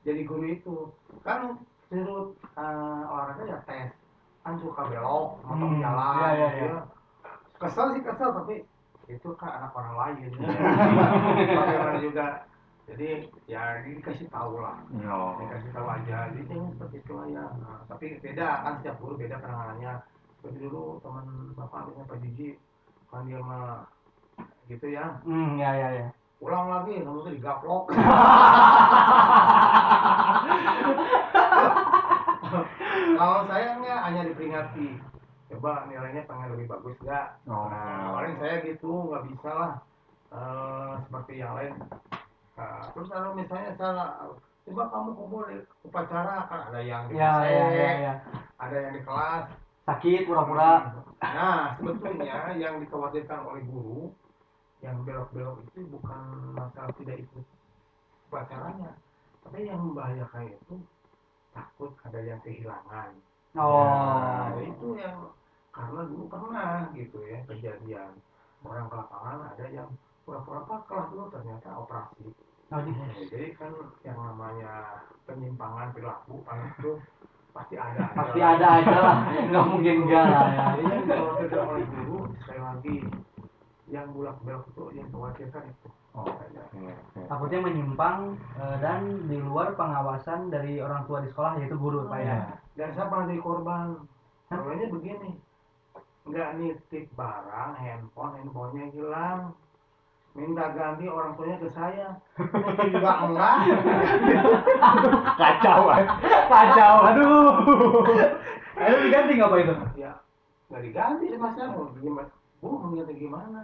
[0.01, 0.75] jadi guru itu
[1.21, 1.55] kan
[1.87, 3.93] menurut eh, olahraga ya tes
[4.41, 6.73] kan suka belok motong Hmm, jalan iya, iya, gitu iya.
[6.73, 6.81] ya.
[7.57, 8.55] kesel sih kesel tapi
[9.05, 10.27] itu kan anak orang lain Iya.
[11.59, 12.25] bagaimana juga
[12.83, 14.75] jadi ya dikasih tahu lah.
[15.07, 15.39] Oh.
[15.39, 16.27] dikasih tahu aja.
[16.35, 17.47] Jadi ini seperti itu ya.
[17.47, 20.03] Nah, tapi beda kan setiap guru beda penanganannya.
[20.39, 22.59] Seperti dulu teman bapak namanya Pak Jiji
[23.07, 23.87] kan dia mah
[24.67, 25.23] gitu ya.
[25.23, 26.11] Hmm ya ya ya.
[26.43, 27.87] Ulang lagi kamu tuh digaplok.
[33.13, 34.99] Kalau saya nggak hanya diperingati.
[35.55, 37.69] Coba nilainya pengen lebih bagus nggak Oh.
[37.71, 39.79] nah paling saya gitu nggak bisa lah.
[40.33, 41.77] Eh, seperti yang lain
[42.53, 44.29] Nah, terus kalau misalnya salah
[44.63, 48.13] coba kamu kumpul di upacara kan ada yang di ya ya ya ya.
[48.61, 49.45] ada yang di kelas.
[49.83, 51.03] Sakit pura-pura.
[51.19, 54.15] Nah, sebetulnya yang dikhawatirkan oleh guru
[54.79, 57.45] yang belok-belok itu bukan masalah tidak ikut
[58.31, 58.91] upacaranya,
[59.43, 60.75] tapi yang membahayakan itu
[61.51, 63.11] takut ada yang kehilangan.
[63.59, 63.83] oh.
[63.83, 65.31] Nah, itu yang
[65.73, 68.11] karena dulu pernah gitu ya kejadian.
[68.63, 69.89] Orang ke lapangan ada yang
[70.23, 72.25] pura-pura apa kelas dulu ternyata operasi.
[72.71, 73.71] Oh, jadi- Nah, jadi kan
[74.01, 74.73] yang namanya
[75.23, 76.91] penyimpangan perilaku kan itu
[77.51, 78.01] pasti ada.
[78.11, 79.17] pasti ada aja lah
[79.51, 82.95] nggak mungkin enggak lah ya Jadi yang dikhawatirkan oleh guru sekali lagi
[83.85, 85.89] yang bulak belok itu yang dikhawatirkan itu.
[86.13, 86.25] Oh.
[86.29, 86.93] Oke.
[87.25, 88.17] takutnya menyimpang
[88.55, 92.37] eh, dan di luar pengawasan dari orang tua di sekolah yaitu guru pak ya Iya.
[92.73, 93.85] Dan saya pernah jadi korban.
[94.45, 95.31] Korbannya begini,
[96.23, 99.39] nggak nitip barang, handphone, handphonenya hilang.
[100.33, 102.07] Minta ganti orang tuanya ke saya.
[102.41, 103.55] Itu juga enggak.
[105.37, 105.81] Kacau,
[106.49, 106.95] kacau.
[107.13, 107.53] Aduh.
[108.73, 110.11] ayo diganti nggak pak itu ya
[110.73, 113.61] nggak diganti sama saya mau gimana bu mau ganti gimana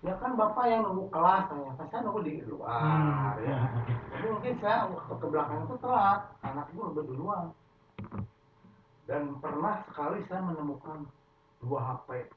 [0.00, 3.44] ya kan bapak yang nunggu kelas ternyata saya nunggu di luar Hmm.
[3.44, 3.58] ya
[4.16, 7.44] jadi mungkin saya waktu ke belakang itu telat anak ibu udah duluan
[9.04, 11.04] dan pernah sekali saya menemukan
[11.60, 12.32] dua HP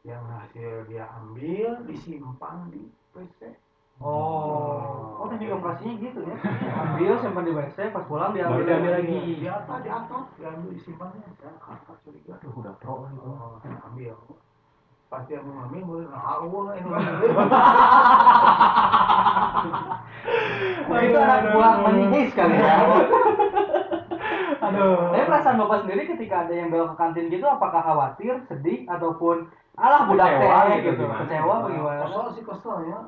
[0.00, 3.52] yang hasil dia ambil disimpan di PC
[4.00, 5.20] oh.
[5.20, 6.36] Oh dan juga operasinya gitu ya.
[6.72, 9.36] Ambil simpan di WC pas pulang diambil diambil lagi.
[9.36, 13.20] Di atas di atas diambil disimpannya saya kakak curiga Aduh, udah pro itu.
[13.20, 14.16] Oh, ambil.
[15.10, 16.88] Pas dia mau ngambil, boleh nah Allah ini.
[20.90, 22.78] Wah, itu anak buah menihis kali ya
[24.70, 25.10] Aduh.
[25.10, 29.50] Tapi perasaan bapak sendiri ketika ada yang belok ke kantin gitu, apakah khawatir, sedih, ataupun
[29.74, 31.20] alah budak teh gitu, gitu, gimana?
[31.24, 32.00] kecewa bagaimana?
[32.06, 33.00] Kesel sih kesel ya.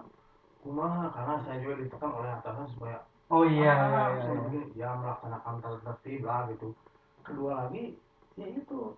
[0.62, 2.98] Kumaha karena saya juga ditekan oleh atasan supaya
[3.32, 4.62] Oh iya, ah, iya, iya.
[4.76, 6.76] ya melaksanakan tertib lah gitu.
[7.24, 7.96] Kedua lagi
[8.36, 8.92] ya itu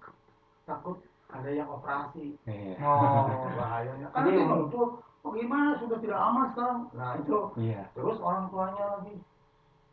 [0.67, 0.99] takut
[1.31, 2.75] ada yang operasi Iya.
[2.83, 3.31] Oh,
[3.62, 4.11] bahayanya.
[4.11, 4.91] Kan Jadi- dia nuntut,
[5.23, 6.81] oh gimana sudah tidak aman sekarang.
[6.99, 7.83] Nah itu Iya.
[7.95, 9.15] terus orang tuanya lagi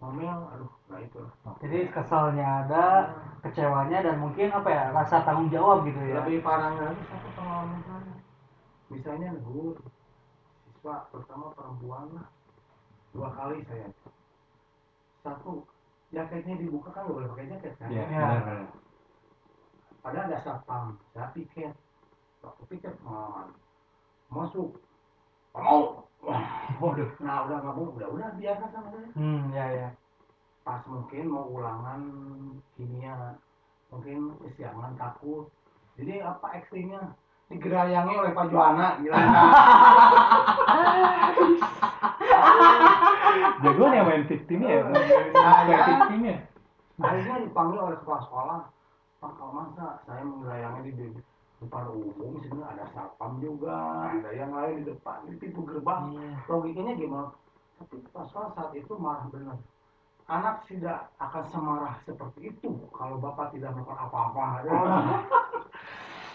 [0.02, 1.24] ngomel, aduh, nah itu.
[1.64, 2.86] jadi kesalnya ada,
[3.40, 6.20] kecewanya dan mungkin apa ya rasa tanggung jawab gitu ya.
[6.20, 8.14] lebih parahnya lagi satu pengalaman saya
[8.92, 9.80] misalnya negur
[10.68, 12.28] siswa terutama perempuan lah
[13.16, 13.88] dua kali saya
[15.24, 15.64] satu
[16.12, 18.20] jaketnya dibuka kan nggak boleh pakai jaket kan Iya, Iya.
[18.20, 18.68] benar, benar.
[20.04, 20.86] padahal ada satpam
[21.16, 21.72] saya piket
[22.44, 23.56] waktu piket pengalaman
[24.28, 24.76] masuk
[25.56, 26.04] mau
[26.82, 27.10] Waduh.
[27.24, 29.90] nah udah nggak mau udah udah biarkan sama saya Hmm, ya ya.
[30.62, 32.02] Pas mungkin mau ulangan
[32.78, 33.34] kimia
[33.90, 35.50] mungkin kesiangan takut.
[35.98, 37.18] Jadi apa ekstrimnya
[37.52, 39.18] digerayangi oleh Pak Johanna gila.
[43.62, 44.04] Jagoan ya?
[44.06, 44.84] Main victimnya ya.
[44.88, 46.36] Main victimnya.
[47.02, 48.60] akhirnya dipanggil oleh kepala sekolah.
[49.22, 51.10] Pak kalau masa saya menglayangnya di
[51.62, 53.74] depan umum sini ada satpam juga
[54.10, 56.14] ada yang lain di depan di pintu gerbang.
[56.46, 57.34] Logikanya gimana?
[57.82, 59.58] Tapi pasal saat itu marah benar
[60.32, 64.44] anak tidak akan semarah seperti itu kalau bapak tidak melakukan apa-apa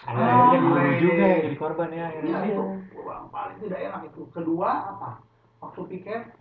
[0.07, 2.07] Ada akhirnya Ah, juga yang jadi korban ya.
[2.15, 2.63] Iya itu
[2.95, 4.21] yang paling tidak enak itu.
[4.31, 5.19] Kedua apa?
[5.59, 6.31] Waktu piket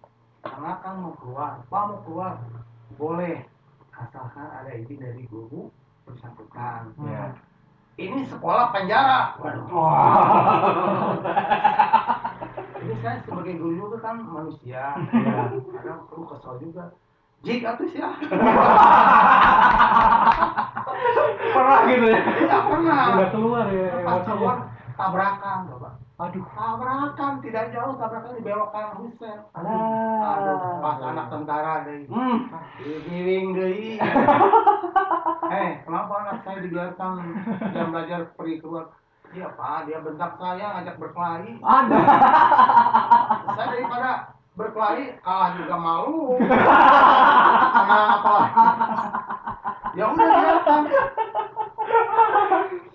[0.46, 2.38] anak kan mau keluar, pak mau keluar,
[2.94, 3.42] boleh
[3.90, 5.66] asalkan ada izin dari guru
[6.06, 6.94] bersangkutan.
[6.94, 7.34] Iya.
[7.98, 9.34] Ini sekolah penjara.
[9.42, 9.66] Waduh.
[12.86, 15.50] Ini saya sebagai guru juga kan manusia, ya.
[15.82, 16.94] kadang perlu kesal juga.
[17.44, 18.08] Jik sih ya.
[21.56, 22.20] Pernah gitu ya.
[22.20, 23.00] Tidak pernah.
[23.16, 24.56] Udah keluar ya Pas keluar
[24.96, 25.92] tabrakan, bapak.
[26.16, 26.40] Aduh.
[26.48, 30.32] tabrakan tidak jauh tabrakan dibelokkan Hussein Alah.
[30.32, 32.48] aduh pas anak tentara deh Hmm.
[32.80, 34.00] digiring deh
[35.60, 37.20] eh kenapa anak saya dibiarkan
[37.68, 38.96] jam belajar pergi keluar
[39.28, 41.58] Iya pak, dia bentak saya ngajak berkelahi.
[41.60, 41.98] Ada.
[43.52, 44.10] Saya daripada
[44.56, 46.40] berkelahi kalah juga malu.
[47.76, 48.36] Kenapa?
[49.92, 50.82] Ya udah biarkan.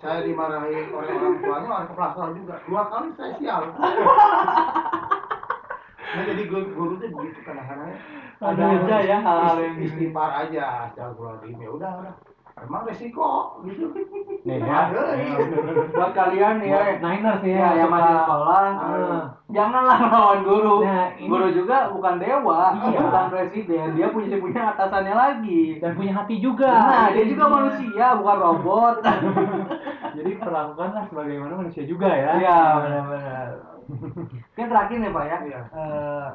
[0.02, 2.54] Saya dimarahi oleh orang tuanya, kepala sekolah juga.
[2.66, 3.62] Dua kali saya sial.
[6.12, 7.94] Nah, jadi guru, guru tuh begitu kadang-kadang.
[8.42, 12.14] Ada aja ya hal-hal yang Ist- istighfar aja astagfirullahaladzim ya udah udah
[12.62, 13.58] emang resiko.
[13.62, 13.86] Gitu
[14.42, 14.90] Nih ya.
[15.90, 18.64] Buat kalian Buat ya Niners nih ya, yang masih sekolah.
[18.74, 19.22] Ah.
[19.52, 20.76] janganlah melawan guru.
[20.82, 23.00] Nah, ini- guru juga bukan dewa Iya.
[23.02, 23.86] bukan presiden.
[23.94, 25.78] Dia punya punya atasannya lagi.
[25.78, 26.72] Dan punya hati juga.
[26.72, 28.94] nah dia juga manusia bukan robot.
[30.16, 32.32] Jadi perlakukanlah sebagaimana manusia juga ya.
[32.36, 33.46] iya benar-benar.
[34.52, 35.38] Oke terakhir nih pak ya.
[35.44, 35.60] Iya.
[35.70, 36.26] Eh,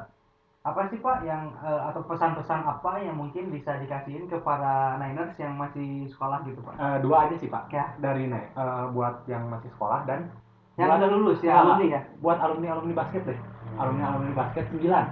[0.68, 5.32] apa sih pak yang eh, atau pesan-pesan apa yang mungkin bisa dikasihin ke para Niners
[5.36, 7.68] yang masih sekolah gitu pak Eh, dua aja sih pak.
[7.68, 7.92] Ya.
[7.96, 10.28] Dari Nih, eh, buat yang masih sekolah dan
[10.74, 13.38] yang buat- udah lulus ya alumni ya Buat alumni alumni basket deh.
[13.74, 15.06] Alumni alumni basket 9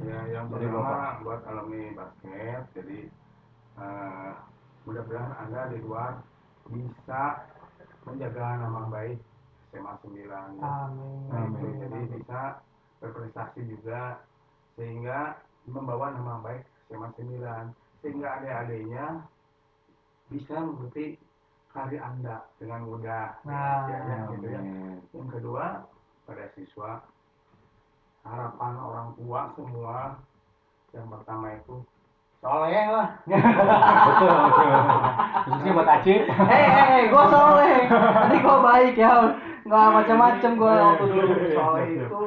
[0.00, 2.98] ya yang Dari pertama buat alumni basket jadi
[3.74, 4.30] eh,
[4.84, 6.12] mudah-mudahan anda di luar
[6.66, 7.22] bisa
[8.02, 9.18] menjaga nama baik
[9.70, 10.40] SMA 9 ya.
[10.60, 12.40] amin Nah, itu jadi bisa
[13.00, 14.22] berprestasi juga
[14.74, 19.06] sehingga membawa nama baik SMA 9 sehingga adik-adiknya
[20.28, 21.16] bisa mengikuti
[21.74, 23.40] karir anda dengan mudah.
[23.42, 24.60] Nah, ya, ya, gitu ya.
[25.10, 25.88] yang kedua
[26.24, 27.02] pada siswa
[28.24, 29.98] harapan orang tua semua
[30.94, 31.76] yang pertama itu
[32.44, 33.08] soleh lah.
[33.24, 34.70] Betul betul.
[35.44, 36.22] Khususnya buat Acip.
[36.28, 37.74] eh eh eh gue soleh.
[37.88, 39.12] Tadi gue baik ya.
[39.64, 41.34] Nggak macam-macam gue waktu dulu.
[41.56, 42.24] Soleh itu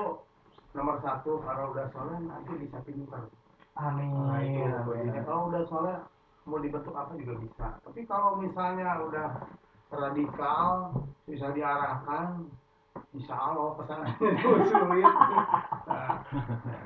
[0.78, 3.26] nomor satu kalau udah soleh nanti bisa pintar
[3.74, 4.62] amin Nah itu
[4.94, 5.26] amin.
[5.26, 5.98] Kalau udah soalnya
[6.46, 7.68] mau dibentuk apa juga bisa.
[7.84, 9.28] Tapi kalau misalnya udah
[9.92, 10.96] radikal,
[11.28, 12.48] bisa diarahkan,
[13.12, 15.06] insya Allah pesanannya itu sulit.
[15.88, 16.12] Nah,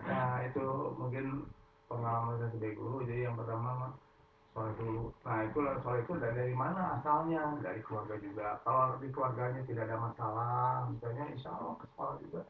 [0.09, 0.65] nah, itu
[0.97, 1.45] mungkin
[1.85, 3.05] pengalaman saya sebagai guru.
[3.05, 3.93] Jadi yang pertama
[4.51, 5.15] soal dulu.
[5.23, 7.55] Nah itu soal itu dari, dari mana asalnya?
[7.61, 8.59] Dari keluarga juga.
[8.65, 12.41] Kalau di keluarganya tidak ada masalah, misalnya insya Allah ke sekolah juga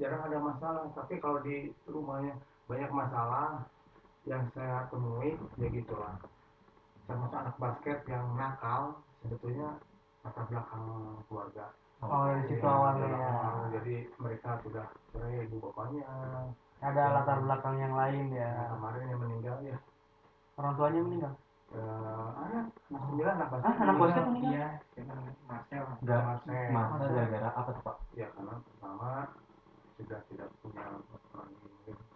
[0.00, 0.88] jarang ada masalah.
[0.96, 2.34] Tapi kalau di rumahnya
[2.66, 3.68] banyak masalah,
[4.28, 6.12] yang saya temui ya gitulah
[7.08, 9.80] termasuk anak basket yang nakal sebetulnya
[10.20, 10.84] latar belakang
[11.26, 11.66] keluarga
[12.04, 13.32] oh dari situ Ya, awalnya ya
[13.80, 16.04] jadi mereka sudah cerai ibu bapaknya
[16.84, 19.76] ada latar belakang yang lain Nah, ya kemarin yang meninggal ya
[20.60, 21.32] orang tuanya meninggal
[21.72, 25.14] eh, anak anak sembilan anak basket ah anak basket meninggal Iya, kita
[25.48, 25.84] Marcel.
[26.04, 26.68] Marcel.
[26.76, 27.96] Masa gara-gara apa tuh pak?
[28.14, 29.10] ya karena pertama
[30.00, 30.86] sudah tidak punya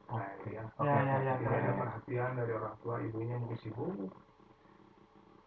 [0.04, 0.48] Oke.
[0.50, 1.72] ya ya ya ya tidak ada ya.
[1.74, 3.92] perhatian dari orang tua ibunya mungkin sibuk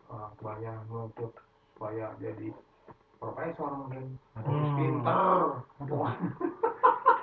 [0.08, 1.32] orang tuanya menuntut
[1.74, 2.48] supaya jadi
[3.18, 4.18] profesor mungkin.
[4.34, 4.78] Harus Hmm.
[4.78, 5.38] pinter.
[5.90, 6.16] Wah,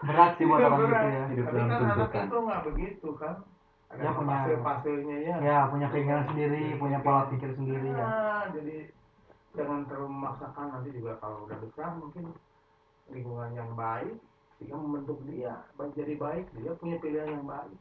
[0.01, 1.25] berat sih buat orang gitu ya.
[1.27, 3.35] Hidup tapi kan anak itu nggak begitu kan?
[3.91, 5.37] Ada Ya, punya- fase-fasenya ya.
[5.39, 8.03] ya punya keinginan sendiri punya pola pikir sendiri ya.
[8.03, 8.91] Nah, jadi
[9.55, 10.67] jangan terlalu memaksakan.
[10.73, 12.25] Nanti juga kalau udah besar mungkin
[13.07, 14.19] lingkungan yang baik
[14.65, 17.77] sehingga membentuk dia baik jadi baik dia punya pilihan yang baik.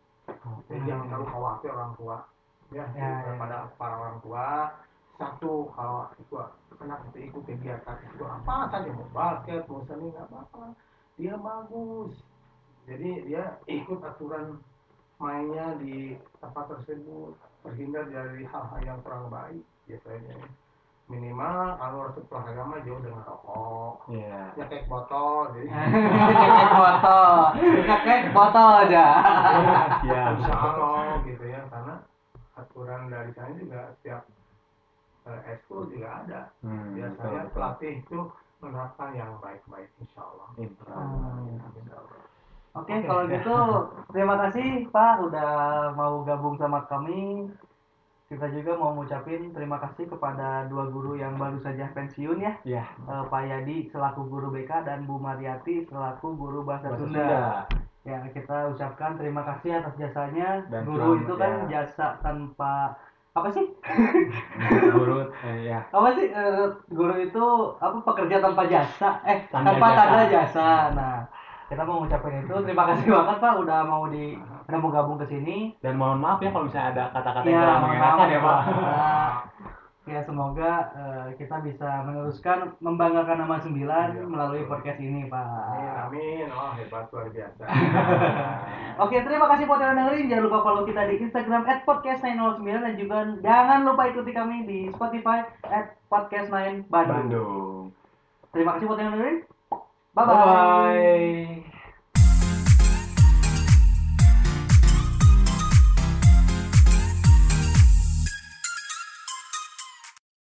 [0.67, 0.87] Jadi Hmm.
[0.91, 2.17] jangan terlalu khawatir orang tua.
[2.75, 3.33] Ya, Ya, ya.
[3.39, 4.47] pada para orang tua
[5.15, 6.35] satu kalau itu
[6.83, 8.67] anak itu ikut kegiatan itu apa?
[8.67, 10.75] Saja mau basket mau seni nggak apa-apa.
[11.15, 12.19] Dia bagus.
[12.83, 14.59] Jadi dia ikut aturan
[15.23, 17.31] mainnya di tempat tersebut
[17.63, 20.35] terhindar dari hal-hal yang kurang baik biasanya
[21.05, 24.41] minimal kalau harus olahraga mah jauh dengan rokok Iya.
[24.55, 25.67] nyekek botol jadi
[26.31, 27.33] kakek botol
[27.83, 29.05] kakek botol aja
[29.99, 30.31] Siap.
[30.39, 31.95] insya Allah gitu ya karena
[32.53, 34.21] aturan dari sana juga setiap
[35.25, 38.19] eh, ekskul juga ada Hmm, biasanya betul, pelatih itu
[38.59, 40.87] menerapkan yang baik-baik insya Allah Insya.
[41.75, 42.21] Insya Allah.
[42.73, 43.57] Oke, kalau gitu
[44.09, 45.51] terima kasih Pak udah
[45.93, 47.51] mau gabung sama kami.
[48.33, 52.53] Kita juga mau ngucapin terima kasih kepada dua guru yang baru saja pensiun ya.
[52.65, 52.81] Iya.
[52.81, 57.21] Eh, Pak Yadi selaku guru BK dan Bu Mariati selaku guru bahasa, Bahasa Sunda.
[57.21, 57.43] Sunda.
[58.03, 60.65] Ya, kita ucapkan terima kasih atas jasanya.
[60.67, 61.65] Dan guru selamat, itu kan ya.
[61.85, 62.97] jasa tanpa
[63.31, 63.65] apa sih?
[64.93, 65.79] Guru, eh, ya.
[65.87, 67.45] Apa sih Eh, guru itu
[67.77, 69.21] apa pekerja tanpa jasa?
[69.23, 70.01] Eh, Tanda tanpa jasa.
[70.03, 70.67] tanda jasa.
[70.97, 71.15] Nah,
[71.69, 72.55] kita mau ngucapin itu.
[72.61, 75.75] Terima kasih banget Pak udah mau di udah mau gabung ke sini.
[75.79, 78.59] Dan mohon maaf ya kalau misalnya ada kata-kata yang Ya, kurang mohon mengenakan ya Pak.
[80.03, 84.71] Ya semoga eh, kita bisa meneruskan membanggakan nama sembilan Iya, melalui betul.
[84.75, 85.47] podcast ini Pak.
[85.47, 87.63] amin amin oh hebat luar biasa
[89.07, 90.27] Oke, terima kasih buat yang dengerin.
[90.27, 95.47] Jangan lupa follow kita di Instagram @podcast909 dan juga jangan lupa ikuti kami di Spotify
[96.11, 97.15] @podcast9 Bandung.
[97.23, 97.81] Bandung.
[98.51, 99.37] Terima kasih buat yang dengerin.
[100.11, 100.35] Bye Bye bye.
[100.35, 101.72] bye.